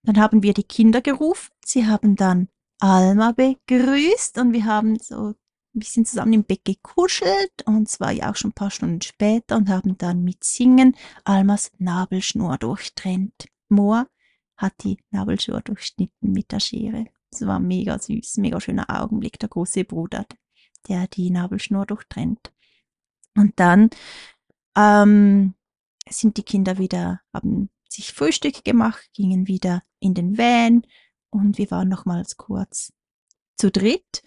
[0.03, 2.49] Dann haben wir die Kinder gerufen, sie haben dann
[2.79, 5.35] Alma begrüßt und wir haben so
[5.73, 9.55] ein bisschen zusammen im Bett gekuschelt und zwar ja auch schon ein paar Stunden später
[9.57, 13.47] und haben dann mit Singen Almas Nabelschnur durchtrennt.
[13.69, 14.07] Moa
[14.57, 17.05] hat die Nabelschnur durchschnitten mit der Schere.
[17.31, 20.25] Es war mega süß, mega schöner Augenblick, der große Bruder,
[20.87, 22.51] der die Nabelschnur durchtrennt.
[23.35, 23.89] Und dann
[24.75, 25.55] ähm,
[26.09, 30.85] sind die Kinder wieder, haben sich Frühstück gemacht, gingen wieder in den Van
[31.29, 32.93] und wir waren nochmals kurz
[33.57, 34.21] zu dritt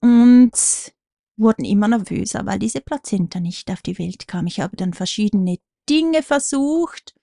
[0.00, 0.52] und
[1.36, 4.46] wurden immer nervöser, weil diese Plazenta nicht auf die Welt kam.
[4.46, 7.14] Ich habe dann verschiedene Dinge versucht.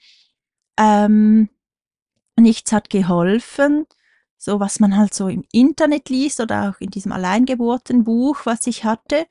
[0.78, 1.49] Ähm,
[2.38, 3.86] nichts hat geholfen.
[4.38, 8.84] So was man halt so im Internet liest oder auch in diesem Alleingeburtenbuch, was ich
[8.84, 9.28] hatte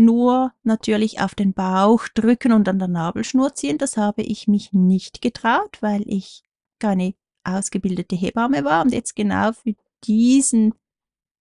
[0.00, 3.78] nur natürlich auf den Bauch drücken und an der Nabelschnur ziehen.
[3.78, 6.42] Das habe ich mich nicht getraut, weil ich
[6.78, 7.14] keine
[7.44, 8.82] ausgebildete Hebamme war.
[8.82, 9.74] Und jetzt genau für
[10.04, 10.74] diesen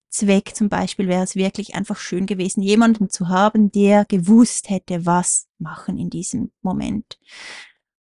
[0.09, 5.05] Zweck zum Beispiel wäre es wirklich einfach schön gewesen, jemanden zu haben, der gewusst hätte,
[5.05, 7.19] was machen in diesem Moment.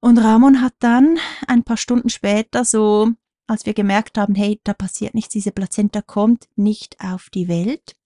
[0.01, 3.11] Und Ramon hat dann ein paar Stunden später so,
[3.47, 7.97] als wir gemerkt haben, hey, da passiert nichts, diese Plazenta kommt nicht auf die Welt,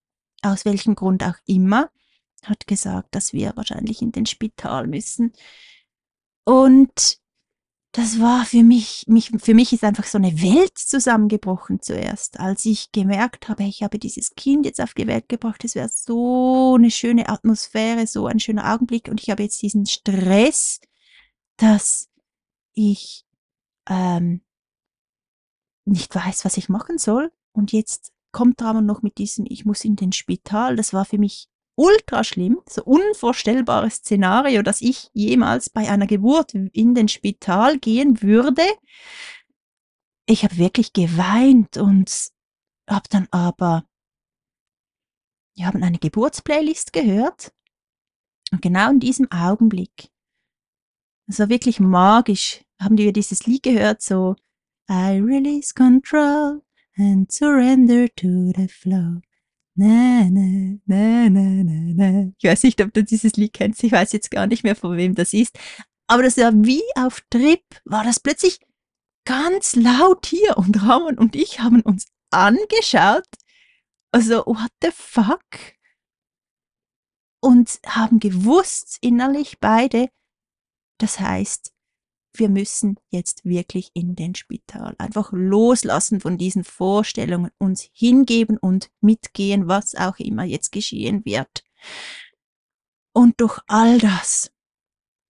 [0.43, 1.91] aus welchem Grund auch immer,
[2.45, 5.33] hat gesagt, dass wir wahrscheinlich in den Spital müssen.
[6.45, 7.22] Und
[7.93, 12.65] das war für mich, mich, für mich ist einfach so eine Welt zusammengebrochen zuerst, als
[12.65, 16.77] ich gemerkt habe, ich habe dieses Kind jetzt auf die Welt gebracht, es wäre so
[16.79, 20.81] eine schöne Atmosphäre, so ein schöner Augenblick und ich habe jetzt diesen Stress,
[21.59, 22.09] dass
[22.73, 23.27] ich
[23.89, 24.41] ähm,
[25.85, 27.31] nicht weiß, was ich machen soll.
[27.53, 30.77] Und jetzt kommt Ramon noch mit diesem, ich muss in den Spital.
[30.77, 36.55] Das war für mich ultra schlimm, so unvorstellbares Szenario, dass ich jemals bei einer Geburt
[36.55, 38.63] in den Spital gehen würde.
[40.27, 42.31] Ich habe wirklich geweint und
[42.89, 43.85] habe dann aber,
[45.57, 47.53] wir haben eine Geburtsplaylist gehört
[48.53, 50.11] und genau in diesem Augenblick,
[51.27, 54.37] es war wirklich magisch, haben wir dieses Lied gehört, so
[54.91, 56.63] I release control
[56.97, 59.21] and surrender to the flow.
[59.75, 62.33] Na, na, na, na, na, na.
[62.39, 63.83] Ich weiß nicht, ob du dieses Lied kennst.
[63.83, 65.59] Ich weiß jetzt gar nicht mehr, von wem das ist.
[66.07, 68.61] Aber das war wie auf Trip, war das plötzlich
[69.25, 73.27] ganz laut hier und Ramon und ich haben uns angeschaut.
[74.11, 75.43] Also, what the fuck?
[77.41, 80.09] Und haben gewusst innerlich beide,
[80.99, 81.72] das heißt,
[82.35, 84.95] wir müssen jetzt wirklich in den Spital.
[84.99, 91.65] Einfach loslassen von diesen Vorstellungen, uns hingeben und mitgehen, was auch immer jetzt geschehen wird.
[93.13, 94.51] Und durch all das,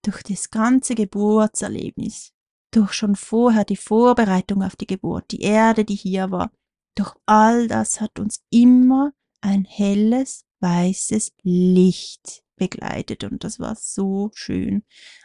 [0.03, 2.33] durch das ganze Geburtserlebnis,
[2.71, 6.51] durch schon vorher die Vorbereitung auf die Geburt, die Erde, die hier war,
[6.95, 14.31] durch all das hat uns immer ein helles, weißes Licht begleitet und das war so
[14.33, 14.83] schön.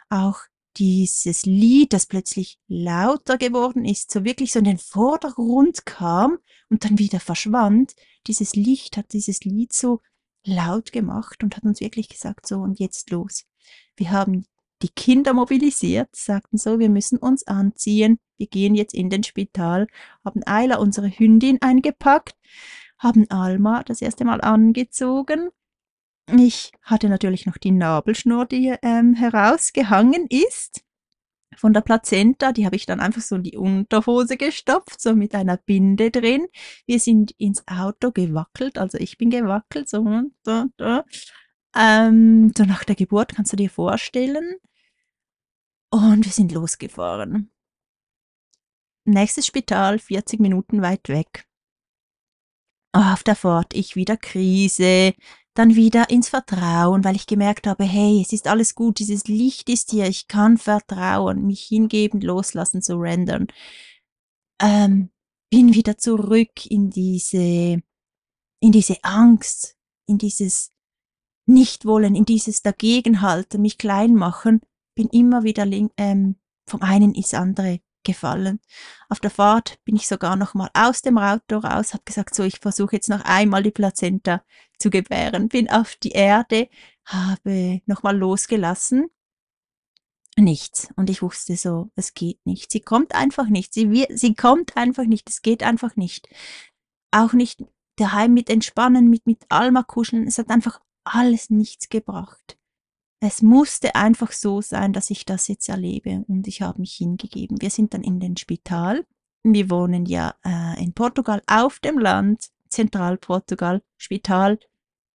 [0.09, 0.41] Auch
[0.77, 6.37] dieses Lied, das plötzlich lauter geworden ist, so wirklich so in den Vordergrund kam
[6.69, 7.95] und dann wieder verschwand,
[8.27, 10.01] dieses Licht hat dieses Lied so
[10.45, 13.45] laut gemacht und hat uns wirklich gesagt, so und jetzt los.
[13.95, 14.45] Wir haben
[14.81, 19.87] die Kinder mobilisiert, sagten so, wir müssen uns anziehen, wir gehen jetzt in den Spital,
[20.23, 22.35] haben Ayla, unsere Hündin, eingepackt,
[22.97, 25.49] haben Alma das erste Mal angezogen.
[26.37, 30.83] Ich hatte natürlich noch die Nabelschnur, die ähm, herausgehangen ist
[31.55, 32.51] von der Plazenta.
[32.51, 36.47] Die habe ich dann einfach so in die Unterhose gestopft, so mit einer Binde drin.
[36.85, 40.05] Wir sind ins Auto gewackelt, also ich bin gewackelt, so,
[40.43, 41.05] da, da.
[41.75, 44.55] Ähm, so nach der Geburt kannst du dir vorstellen.
[45.91, 47.51] Und wir sind losgefahren.
[49.05, 51.45] Nächstes Spital, 40 Minuten weit weg.
[52.91, 55.13] Auf der Fahrt ich wieder Krise,
[55.59, 59.69] dann wieder ins Vertrauen, weil ich gemerkt habe, hey, es ist alles gut, dieses Licht
[59.69, 63.47] ist hier, ich kann vertrauen, mich hingeben, loslassen, surrendern.
[64.61, 65.09] Ähm,
[65.51, 67.81] bin wieder zurück in diese,
[68.61, 69.75] in diese Angst,
[70.07, 70.71] in dieses
[71.45, 74.61] Nichtwollen, in dieses Dagegenhalten, mich klein machen
[74.99, 76.35] bin immer wieder ähm,
[76.67, 78.59] vom einen ins andere gefallen.
[79.09, 82.43] Auf der Fahrt bin ich sogar noch mal aus dem Auto raus, habe gesagt, so,
[82.43, 84.43] ich versuche jetzt noch einmal die Plazenta
[84.77, 85.49] zu gebären.
[85.49, 86.69] Bin auf die Erde,
[87.05, 89.09] habe noch mal losgelassen.
[90.37, 90.89] Nichts.
[90.95, 92.71] Und ich wusste so, es geht nicht.
[92.71, 93.73] Sie kommt einfach nicht.
[93.73, 95.29] Sie, sie kommt einfach nicht.
[95.29, 96.29] Es geht einfach nicht.
[97.11, 97.63] Auch nicht
[97.97, 100.27] daheim mit Entspannen, mit, mit Alma kuscheln.
[100.27, 102.58] Es hat einfach alles nichts gebracht
[103.19, 107.61] es musste einfach so sein, dass ich das jetzt erlebe und ich habe mich hingegeben.
[107.61, 109.05] Wir sind dann in den Spital.
[109.43, 114.59] Wir wohnen ja äh, in Portugal auf dem Land, Zentralportugal, Spital,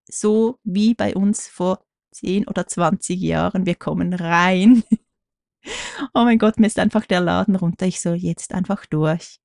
[0.07, 3.65] so wie bei uns vor 10 oder 20 Jahren.
[3.65, 4.85] Wir kommen rein.
[6.15, 7.87] oh mein Gott, mir ist einfach der Laden runter.
[7.87, 9.41] Ich so, jetzt einfach durch.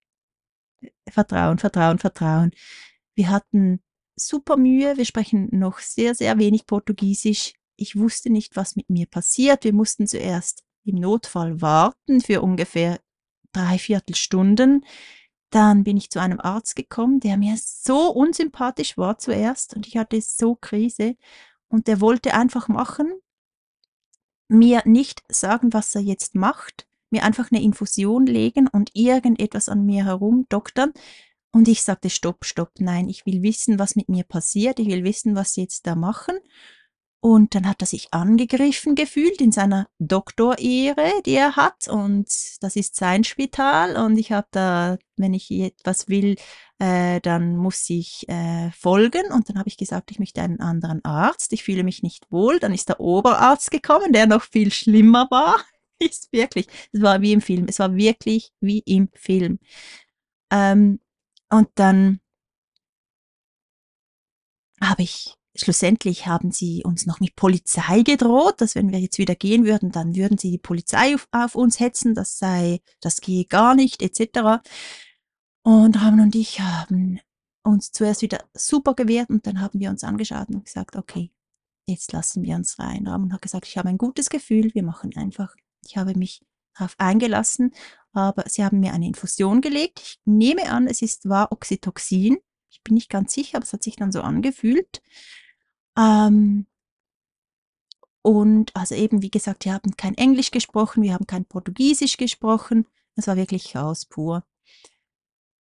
[1.09, 2.51] Vertrauen, Vertrauen, Vertrauen.
[3.15, 3.81] Wir hatten
[4.15, 4.97] super Mühe.
[4.97, 7.53] Wir sprechen noch sehr, sehr wenig Portugiesisch.
[7.79, 9.63] Ich wusste nicht, was mit mir passiert.
[9.63, 12.99] Wir mussten zuerst im Notfall warten für ungefähr
[13.53, 14.85] drei Viertelstunden.
[15.49, 19.97] Dann bin ich zu einem Arzt gekommen, der mir so unsympathisch war zuerst und ich
[19.97, 21.15] hatte so Krise
[21.69, 23.13] und der wollte einfach machen,
[24.49, 29.85] mir nicht sagen, was er jetzt macht, mir einfach eine Infusion legen und irgendetwas an
[29.85, 30.91] mir herum doktern.
[31.51, 35.03] Und ich sagte, stopp, stopp, nein, ich will wissen, was mit mir passiert, ich will
[35.03, 36.37] wissen, was sie jetzt da machen.
[37.21, 41.89] Und dann hat er sich angegriffen gefühlt in seiner Doktorehre, die er hat.
[41.89, 42.27] Und
[42.61, 43.97] das ist sein Spital.
[43.97, 46.37] Und ich habe da, wenn ich etwas will,
[46.79, 49.33] äh, dann muss ich äh, folgen.
[49.33, 51.51] Und dann habe ich gesagt, ich möchte einen anderen Arzt.
[51.51, 52.57] Ich fühle mich nicht wohl.
[52.59, 55.59] Dann ist der Oberarzt gekommen, der noch viel schlimmer war.
[55.99, 57.65] ist wirklich, es war wie im Film.
[57.67, 59.59] Es war wirklich wie im Film.
[60.51, 61.01] Ähm,
[61.49, 62.21] und dann
[64.81, 69.35] habe ich Schlussendlich haben sie uns noch mit Polizei gedroht, dass wenn wir jetzt wieder
[69.35, 73.43] gehen würden, dann würden sie die Polizei auf, auf uns hetzen, das sei, das gehe
[73.43, 74.61] gar nicht, etc.
[75.63, 77.19] Und Ramon und ich haben
[77.63, 81.29] uns zuerst wieder super gewehrt und dann haben wir uns angeschaut und gesagt, okay,
[81.87, 83.05] jetzt lassen wir uns rein.
[83.05, 85.55] Ramon hat gesagt, ich habe ein gutes Gefühl, wir machen einfach.
[85.85, 86.41] Ich habe mich
[86.73, 87.73] darauf eingelassen,
[88.13, 89.99] aber sie haben mir eine Infusion gelegt.
[89.99, 92.37] Ich nehme an, es ist war Oxytocin.
[92.69, 95.01] Ich bin nicht ganz sicher, aber es hat sich dann so angefühlt.
[95.99, 96.65] Ähm,
[98.21, 102.85] und also eben, wie gesagt, wir haben kein Englisch gesprochen, wir haben kein Portugiesisch gesprochen.
[103.15, 104.43] Es war wirklich Chaos pur.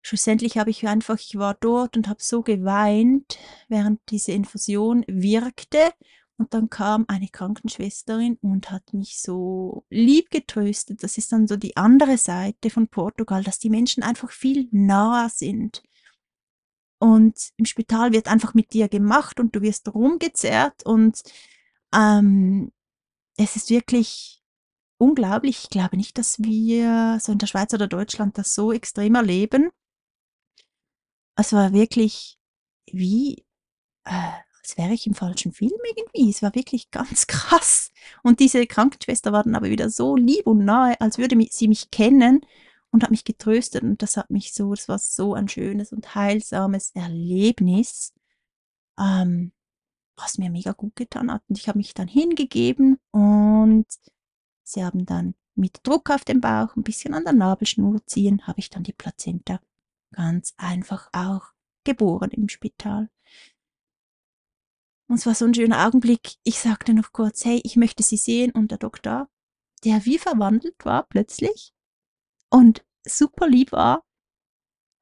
[0.01, 5.93] Schlussendlich habe ich einfach, ich war dort und habe so geweint, während diese Infusion wirkte.
[6.37, 11.03] Und dann kam eine Krankenschwesterin und hat mich so lieb getröstet.
[11.03, 15.29] Das ist dann so die andere Seite von Portugal, dass die Menschen einfach viel naher
[15.29, 15.83] sind.
[16.99, 21.21] Und im Spital wird einfach mit dir gemacht und du wirst rumgezerrt und
[21.93, 22.71] ähm,
[23.37, 24.43] es ist wirklich
[24.97, 25.63] unglaublich.
[25.63, 29.69] Ich glaube nicht, dass wir so in der Schweiz oder Deutschland das so extrem erleben.
[31.35, 32.37] Es war wirklich
[32.91, 33.45] wie
[34.03, 34.31] äh,
[34.69, 36.29] als wäre ich im falschen Film irgendwie.
[36.29, 37.91] Es war wirklich ganz krass.
[38.23, 41.89] Und diese Krankenschwester war dann aber wieder so lieb und nahe, als würde sie mich
[41.91, 42.41] kennen
[42.91, 43.83] und hat mich getröstet.
[43.83, 48.13] Und das hat mich so, das war so ein schönes und heilsames Erlebnis,
[48.97, 49.51] ähm,
[50.15, 51.43] was mir mega gut getan hat.
[51.47, 53.87] Und ich habe mich dann hingegeben und
[54.63, 58.59] sie haben dann mit Druck auf den Bauch, ein bisschen an der Nabelschnur ziehen, habe
[58.59, 59.59] ich dann die Plazenta
[60.11, 61.51] ganz einfach auch
[61.83, 63.09] geboren im Spital.
[65.07, 66.35] Und es war so ein schöner Augenblick.
[66.43, 68.51] Ich sagte noch kurz, hey, ich möchte Sie sehen.
[68.51, 69.27] Und der Doktor,
[69.83, 71.73] der wie verwandelt war plötzlich
[72.49, 74.03] und super lieb war,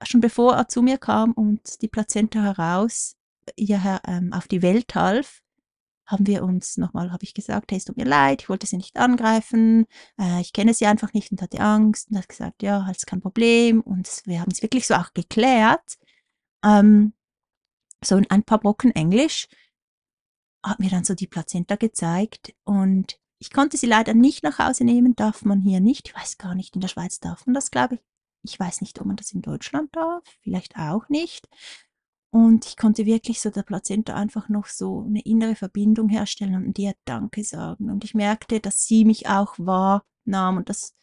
[0.03, 3.15] schon bevor er zu mir kam und die Plazenta heraus
[3.55, 5.41] ihr ähm, auf die Welt half,
[6.07, 8.77] haben wir uns nochmal, habe ich gesagt, hey, es tut mir leid, ich wollte sie
[8.77, 9.85] nicht angreifen,
[10.19, 12.09] äh, ich kenne sie einfach nicht und hatte Angst.
[12.09, 13.81] Und hat gesagt, ja, ist kein Problem.
[13.81, 15.97] Und wir haben es wirklich so auch geklärt.
[16.63, 17.13] Ähm,
[18.03, 19.47] so in ein paar Brocken Englisch
[20.63, 24.83] hat mir dann so die Plazenta gezeigt und ich konnte sie leider nicht nach Hause
[24.83, 26.09] nehmen, darf man hier nicht.
[26.09, 28.01] Ich weiß gar nicht, in der Schweiz darf man das, glaube ich.
[28.43, 31.47] Ich weiß nicht, ob man das in Deutschland darf, vielleicht auch nicht.
[32.29, 36.77] Und ich konnte wirklich so der Plazenta einfach noch so eine innere Verbindung herstellen und
[36.77, 37.89] dir Danke sagen.
[37.89, 40.93] Und ich merkte, dass sie mich auch wahrnahm und das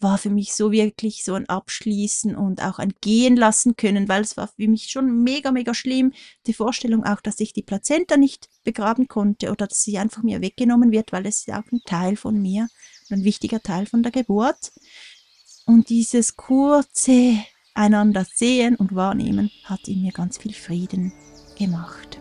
[0.00, 4.22] war für mich so wirklich so ein Abschließen und auch ein Gehen lassen können, weil
[4.22, 6.12] es war für mich schon mega, mega schlimm.
[6.46, 10.40] Die Vorstellung auch, dass ich die Plazenta nicht begraben konnte oder dass sie einfach mir
[10.40, 12.68] weggenommen wird, weil es ist auch ein Teil von mir,
[13.10, 14.72] ein wichtiger Teil von der Geburt.
[15.66, 17.38] Und dieses kurze
[17.74, 21.12] einander sehen und wahrnehmen hat in mir ganz viel Frieden
[21.56, 22.17] gemacht.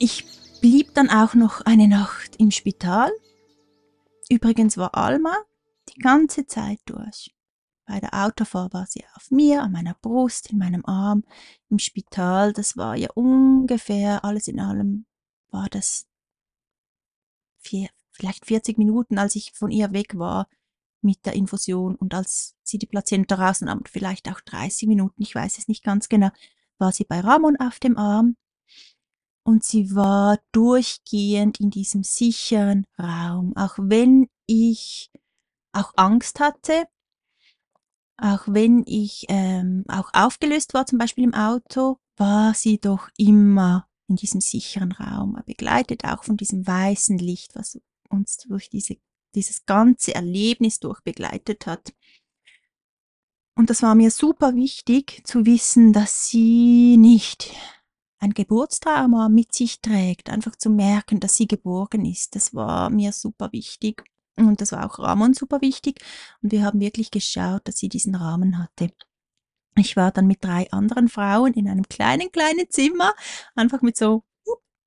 [0.00, 0.24] Ich
[0.60, 3.10] blieb dann auch noch eine Nacht im Spital.
[4.30, 5.36] Übrigens war Alma
[5.88, 7.34] die ganze Zeit durch.
[7.84, 11.24] Bei der Autofahrt war sie auf mir, an meiner Brust, in meinem Arm,
[11.68, 12.52] im Spital.
[12.52, 15.06] Das war ja ungefähr, alles in allem
[15.50, 16.06] war das
[17.58, 20.48] vier, vielleicht 40 Minuten, als ich von ihr weg war
[21.00, 25.58] mit der Infusion und als sie die Plazenta rausnahm, vielleicht auch 30 Minuten, ich weiß
[25.58, 26.30] es nicht ganz genau,
[26.78, 28.36] war sie bei Ramon auf dem Arm
[29.48, 35.10] und sie war durchgehend in diesem sicheren Raum, auch wenn ich
[35.72, 36.84] auch Angst hatte,
[38.18, 43.88] auch wenn ich ähm, auch aufgelöst war, zum Beispiel im Auto, war sie doch immer
[44.06, 47.80] in diesem sicheren Raum, begleitet auch von diesem weißen Licht, was
[48.10, 48.98] uns durch diese,
[49.34, 51.94] dieses ganze Erlebnis durch begleitet hat.
[53.54, 57.54] Und das war mir super wichtig zu wissen, dass sie nicht
[58.18, 62.34] ein Geburtstrauma mit sich trägt, einfach zu merken, dass sie geborgen ist.
[62.34, 64.04] Das war mir super wichtig.
[64.36, 66.00] Und das war auch Ramon super wichtig.
[66.42, 68.92] Und wir haben wirklich geschaut, dass sie diesen Rahmen hatte.
[69.76, 73.14] Ich war dann mit drei anderen Frauen in einem kleinen, kleinen Zimmer,
[73.54, 74.24] einfach mit so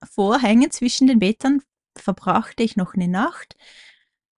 [0.04, 1.62] Vorhängen zwischen den Betten,
[1.96, 3.56] verbrachte ich noch eine Nacht.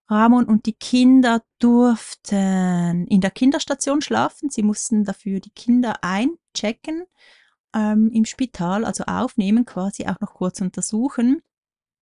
[0.10, 4.50] Ramon und die Kinder durften in der Kinderstation schlafen.
[4.50, 7.06] Sie mussten dafür die Kinder einchecken
[7.74, 11.42] ähm, im Spital, also aufnehmen, quasi auch noch kurz untersuchen,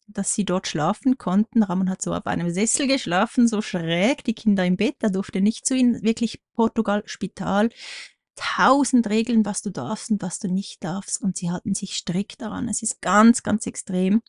[0.07, 1.64] dass sie dort schlafen konnten.
[1.64, 5.41] Ramon hat so auf einem Sessel geschlafen, so schräg, die Kinder im Bett, er durfte
[5.41, 7.69] nicht zu ihnen, wirklich Portugal, Spital,
[8.35, 12.41] tausend Regeln, was du darfst und was du nicht darfst und sie halten sich strikt
[12.41, 12.68] daran.
[12.68, 14.22] Es ist ganz, ganz extrem.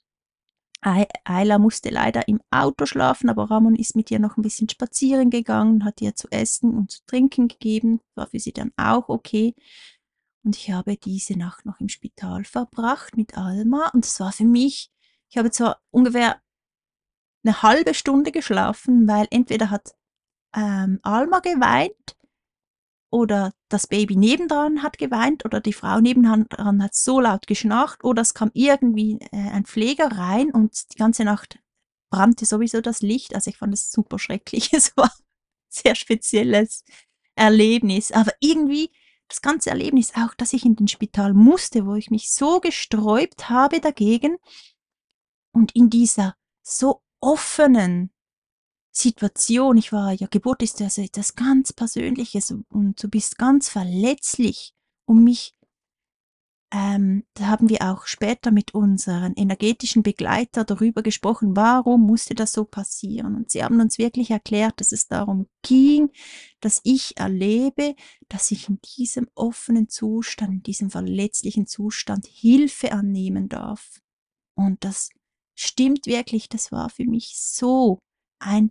[0.82, 5.31] Ayla musste leider im Auto schlafen, aber Ramon ist mit ihr noch ein bisschen spazieren
[5.31, 8.01] gegangen, hat ihr zu essen und zu trinken gegeben.
[8.16, 9.55] War für sie dann auch okay.
[10.44, 13.89] Und ich habe diese Nacht noch im Spital verbracht mit Alma.
[13.93, 14.90] Und es war für mich,
[15.28, 16.40] ich habe zwar ungefähr
[17.44, 19.94] eine halbe Stunde geschlafen, weil entweder hat
[20.55, 22.16] ähm, Alma geweint
[23.10, 28.23] oder das Baby nebendran hat geweint oder die Frau nebendran hat so laut geschnarcht oder
[28.23, 31.59] es kam irgendwie äh, ein Pfleger rein und die ganze Nacht
[32.10, 33.35] brannte sowieso das Licht.
[33.35, 34.73] Also ich fand es super schrecklich.
[34.73, 35.24] Es war ein
[35.69, 36.85] sehr spezielles
[37.35, 38.12] Erlebnis.
[38.12, 38.90] Aber irgendwie
[39.32, 43.48] das ganze Erlebnis auch, dass ich in den Spital musste, wo ich mich so gesträubt
[43.48, 44.36] habe dagegen,
[45.54, 48.10] Und in dieser so offenen
[48.90, 54.74] Situation, ich war ja, Geburt ist also etwas ganz Persönliches und du bist ganz verletzlich,
[55.06, 55.54] um mich
[56.74, 62.52] ähm, da haben wir auch später mit unseren energetischen Begleiter darüber gesprochen, warum musste das
[62.52, 63.36] so passieren.
[63.36, 66.10] Und sie haben uns wirklich erklärt, dass es darum ging,
[66.60, 67.94] dass ich erlebe,
[68.28, 74.00] dass ich in diesem offenen Zustand, in diesem verletzlichen Zustand Hilfe annehmen darf.
[74.54, 75.10] Und das
[75.54, 77.98] stimmt wirklich, das war für mich so
[78.38, 78.70] ein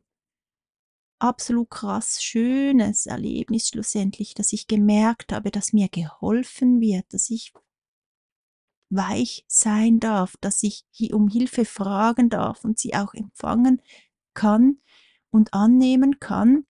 [1.19, 7.53] absolut krass schönes Erlebnis schlussendlich, dass ich gemerkt habe, dass mir geholfen wird, dass ich
[8.91, 13.81] weich sein darf, dass ich um Hilfe fragen darf und sie auch empfangen
[14.34, 14.77] kann
[15.31, 16.65] und annehmen kann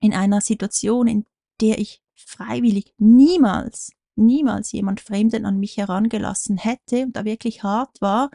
[0.00, 1.26] in einer Situation, in
[1.60, 8.00] der ich freiwillig niemals, niemals jemand Fremden an mich herangelassen hätte und da wirklich hart
[8.00, 8.30] war,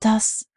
[0.00, 0.48] das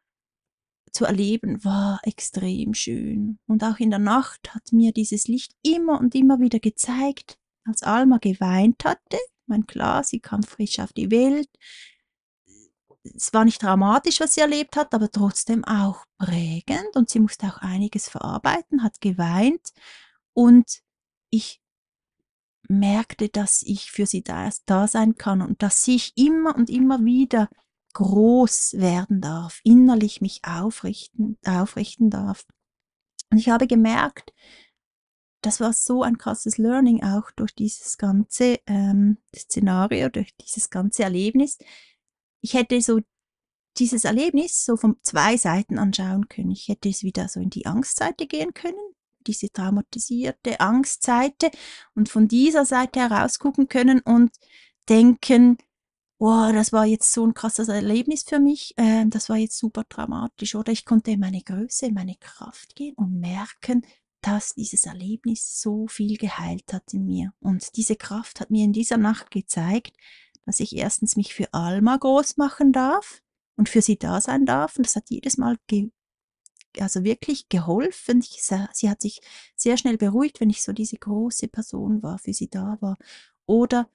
[0.91, 3.37] zu erleben war extrem schön.
[3.47, 7.83] Und auch in der Nacht hat mir dieses Licht immer und immer wieder gezeigt, als
[7.83, 11.49] Alma geweint hatte, mein klar, sie kam frisch auf die Welt.
[13.03, 17.47] Es war nicht dramatisch, was sie erlebt hat, aber trotzdem auch prägend und sie musste
[17.47, 19.71] auch einiges verarbeiten, hat geweint
[20.33, 20.81] und
[21.29, 21.61] ich
[22.67, 27.03] merkte, dass ich für sie da, da sein kann und dass ich immer und immer
[27.03, 27.49] wieder
[27.93, 32.45] groß werden darf, innerlich mich aufrichten, aufrichten darf.
[33.31, 34.33] Und ich habe gemerkt,
[35.45, 41.03] das war so ein krasses Learning auch durch dieses ganze ähm, Szenario, durch dieses ganze
[41.03, 41.59] Erlebnis.
[42.41, 42.99] Ich hätte so
[43.77, 46.51] dieses Erlebnis so von zwei Seiten anschauen können.
[46.51, 48.79] Ich hätte es wieder so in die Angstseite gehen können,
[49.27, 51.51] diese traumatisierte Angstseite
[51.93, 54.31] und von dieser Seite heraus gucken können und
[54.89, 55.57] denken,
[56.17, 59.83] wow, das war jetzt so ein krasses Erlebnis für mich, äh, das war jetzt super
[59.87, 60.55] dramatisch.
[60.55, 63.85] Oder ich konnte in meine Größe, in meine Kraft gehen und merken,
[64.25, 67.31] dass dieses Erlebnis so viel geheilt hat in mir.
[67.41, 69.95] Und diese Kraft hat mir in dieser Nacht gezeigt,
[70.45, 73.21] dass ich erstens mich für Alma groß machen darf
[73.55, 74.77] und für sie da sein darf.
[74.77, 75.57] Und das hat jedes Mal
[76.79, 78.19] also wirklich geholfen.
[78.19, 79.21] Ich, sie hat sich
[79.55, 82.97] sehr schnell beruhigt, wenn ich so diese große Person war, für sie da war.
[83.45, 83.91] Oder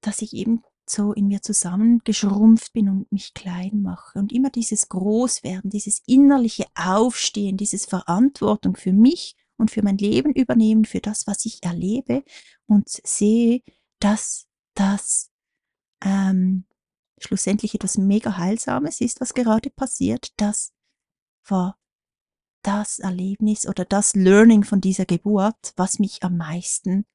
[0.00, 4.18] dass ich eben so in mir zusammengeschrumpft bin und mich klein mache.
[4.18, 10.32] Und immer dieses Großwerden, dieses innerliche Aufstehen, dieses Verantwortung für mich und für mein Leben
[10.32, 12.24] übernehmen, für das, was ich erlebe
[12.66, 13.62] und sehe,
[14.00, 15.30] dass das
[16.04, 16.64] ähm,
[17.18, 20.32] schlussendlich etwas mega Heilsames ist, was gerade passiert.
[20.36, 20.72] Das
[21.44, 21.78] war
[22.62, 27.06] das Erlebnis oder das Learning von dieser Geburt, was mich am meisten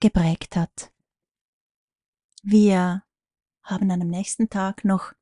[0.00, 0.93] geprägt hat.
[2.46, 3.02] Wir
[3.62, 5.14] haben dann am nächsten Tag noch,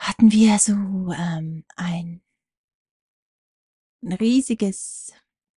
[0.00, 2.22] hatten wir so ähm, ein,
[4.02, 5.12] ein riesiges,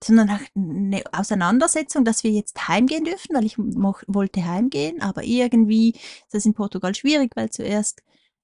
[0.04, 6.34] sondern eine Auseinandersetzung, dass wir jetzt heimgehen dürfen, weil ich wollte heimgehen, aber irgendwie ist
[6.34, 8.02] das in Portugal schwierig, weil zuerst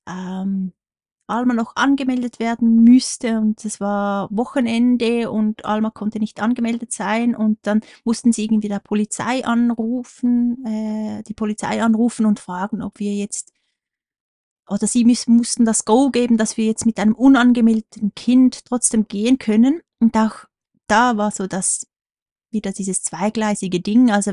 [0.08, 0.72] ähm,
[1.26, 7.34] Alma noch angemeldet werden müsste und es war Wochenende und Alma konnte nicht angemeldet sein
[7.34, 12.98] und dann mussten sie irgendwie der Polizei anrufen, äh, die Polizei anrufen und fragen, ob
[12.98, 13.52] wir jetzt
[14.68, 19.06] oder sie müssen, mussten das Go geben, dass wir jetzt mit einem unangemeldeten Kind trotzdem
[19.06, 19.80] gehen können.
[20.00, 20.46] Und auch
[20.88, 21.86] da war so das
[22.50, 24.32] wieder dieses zweigleisige Ding, also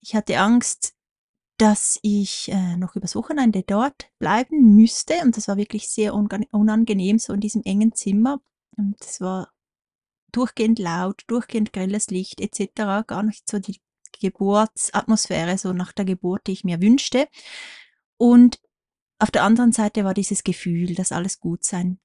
[0.00, 0.94] ich hatte Angst,
[1.58, 5.14] dass ich äh, noch übers Wochenende dort bleiben müsste.
[5.22, 8.40] Und das war wirklich sehr unangenehm, so in diesem engen Zimmer.
[8.76, 9.52] Und es war
[10.30, 13.06] durchgehend laut, durchgehend grelles Licht etc.
[13.06, 13.80] Gar nicht so die
[14.20, 17.28] Geburtsatmosphäre, so nach der Geburt, die ich mir wünschte.
[18.16, 18.60] Und
[19.18, 21.98] auf der anderen Seite war dieses Gefühl, dass alles gut sein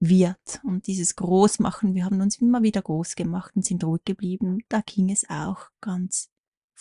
[0.00, 1.94] wird und dieses Großmachen.
[1.94, 4.58] Wir haben uns immer wieder groß gemacht und sind ruhig geblieben.
[4.68, 6.31] Da ging es auch ganz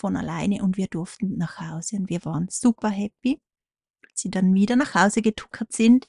[0.02, 3.40] von alleine und wir durften nach Hause und wir waren super happy,
[4.10, 6.08] als sie dann wieder nach Hause getuckert sind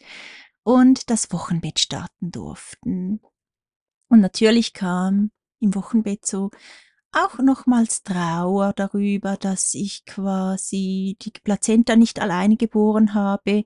[0.62, 3.20] und das Wochenbett starten durften.
[4.09, 6.51] Und natürlich kam im Wochenbett so
[7.12, 13.64] auch nochmals Trauer darüber, dass ich quasi die Plazenta nicht alleine geboren habe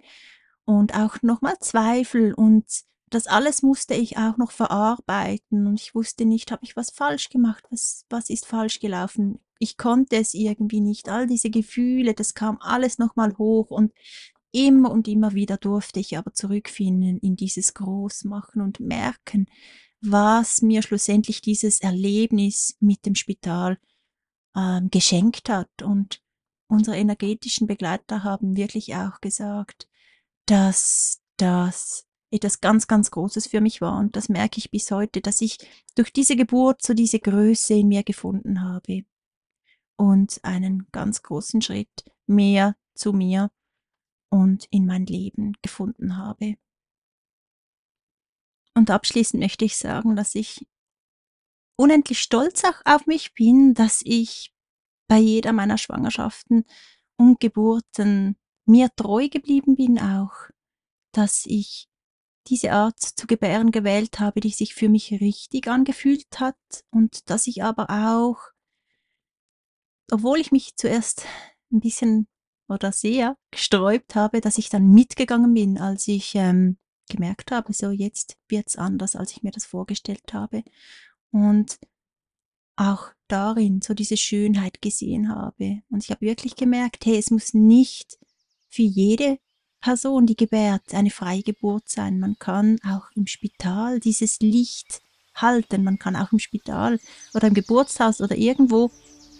[0.64, 2.64] und auch nochmal Zweifel und
[3.08, 7.28] das alles musste ich auch noch verarbeiten und ich wusste nicht, habe ich was falsch
[7.28, 11.08] gemacht, was, was ist falsch gelaufen ich konnte es irgendwie nicht.
[11.08, 13.92] All diese Gefühle, das kam alles nochmal hoch und
[14.52, 19.46] immer und immer wieder durfte ich aber zurückfinden in dieses Großmachen und merken,
[20.00, 23.78] was mir schlussendlich dieses Erlebnis mit dem Spital
[24.54, 25.82] ähm, geschenkt hat.
[25.82, 26.22] Und
[26.68, 29.88] unsere energetischen Begleiter haben wirklich auch gesagt,
[30.46, 33.98] dass das etwas ganz, ganz Großes für mich war.
[33.98, 35.58] Und das merke ich bis heute, dass ich
[35.94, 39.04] durch diese Geburt so diese Größe in mir gefunden habe
[39.96, 43.50] und einen ganz großen Schritt mehr zu mir
[44.30, 46.56] und in mein Leben gefunden habe.
[48.74, 50.66] Und abschließend möchte ich sagen, dass ich
[51.76, 54.52] unendlich stolz auch auf mich bin, dass ich
[55.08, 56.64] bei jeder meiner Schwangerschaften
[57.16, 58.36] und Geburten
[58.66, 60.50] mir treu geblieben bin auch,
[61.12, 61.88] dass ich
[62.48, 66.56] diese Art zu gebären gewählt habe, die sich für mich richtig angefühlt hat
[66.90, 68.38] und dass ich aber auch,
[70.10, 71.26] obwohl ich mich zuerst
[71.72, 72.28] ein bisschen
[72.68, 76.78] oder sehr gesträubt habe, dass ich dann mitgegangen bin, als ich ähm,
[77.08, 80.64] gemerkt habe, so jetzt wird's anders, als ich mir das vorgestellt habe.
[81.30, 81.78] Und
[82.76, 85.82] auch darin so diese Schönheit gesehen habe.
[85.88, 88.18] Und ich habe wirklich gemerkt, hey, es muss nicht
[88.68, 89.38] für jede
[89.80, 92.18] Person, die gebärt, eine freie Geburt sein.
[92.18, 95.00] Man kann auch im Spital dieses Licht
[95.34, 95.84] halten.
[95.84, 96.98] Man kann auch im Spital
[97.34, 98.90] oder im Geburtshaus oder irgendwo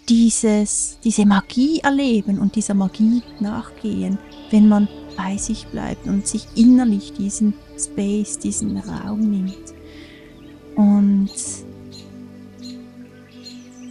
[0.09, 4.17] dieses, diese Magie erleben und dieser Magie nachgehen,
[4.51, 9.73] wenn man bei sich bleibt und sich innerlich diesen Space, diesen Raum nimmt.
[10.75, 11.31] Und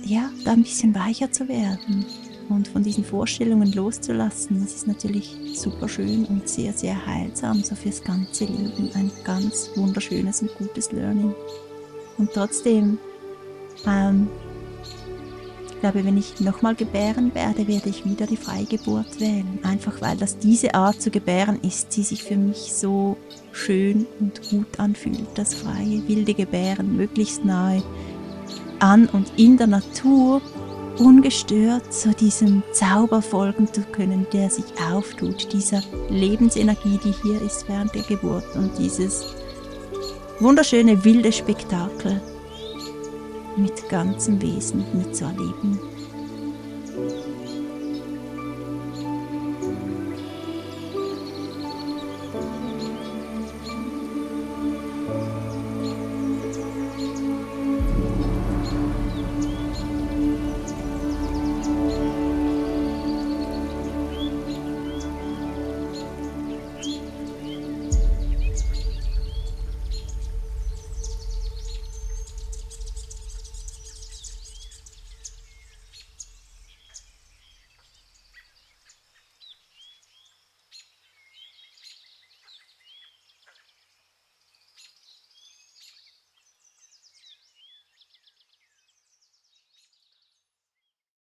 [0.05, 2.07] ja, da ein bisschen weicher zu werden
[2.49, 7.75] und von diesen Vorstellungen loszulassen, das ist natürlich super schön und sehr, sehr heilsam, so
[7.75, 8.91] fürs ganze Leben.
[8.95, 11.35] Ein ganz wunderschönes und gutes Learning.
[12.19, 12.99] Und trotzdem,
[13.85, 14.29] ähm,
[15.93, 19.61] glaube, wenn ich nochmal gebären werde, werde ich wieder die Freigeburt wählen.
[19.63, 23.17] Einfach weil das diese Art zu gebären ist, die sich für mich so
[23.53, 25.29] schön und gut anfühlt.
[25.37, 27.85] Das freie, wilde Gebären, möglichst nahe
[28.81, 30.43] an und in der Natur
[30.99, 37.69] ungestört so diesem Zauber folgen zu können, der sich auftut, dieser Lebensenergie, die hier ist
[37.69, 39.25] während der Geburt und dieses
[40.41, 42.21] wunderschöne wilde Spektakel
[43.57, 45.96] mit ganzem Wesen mitzuerleben.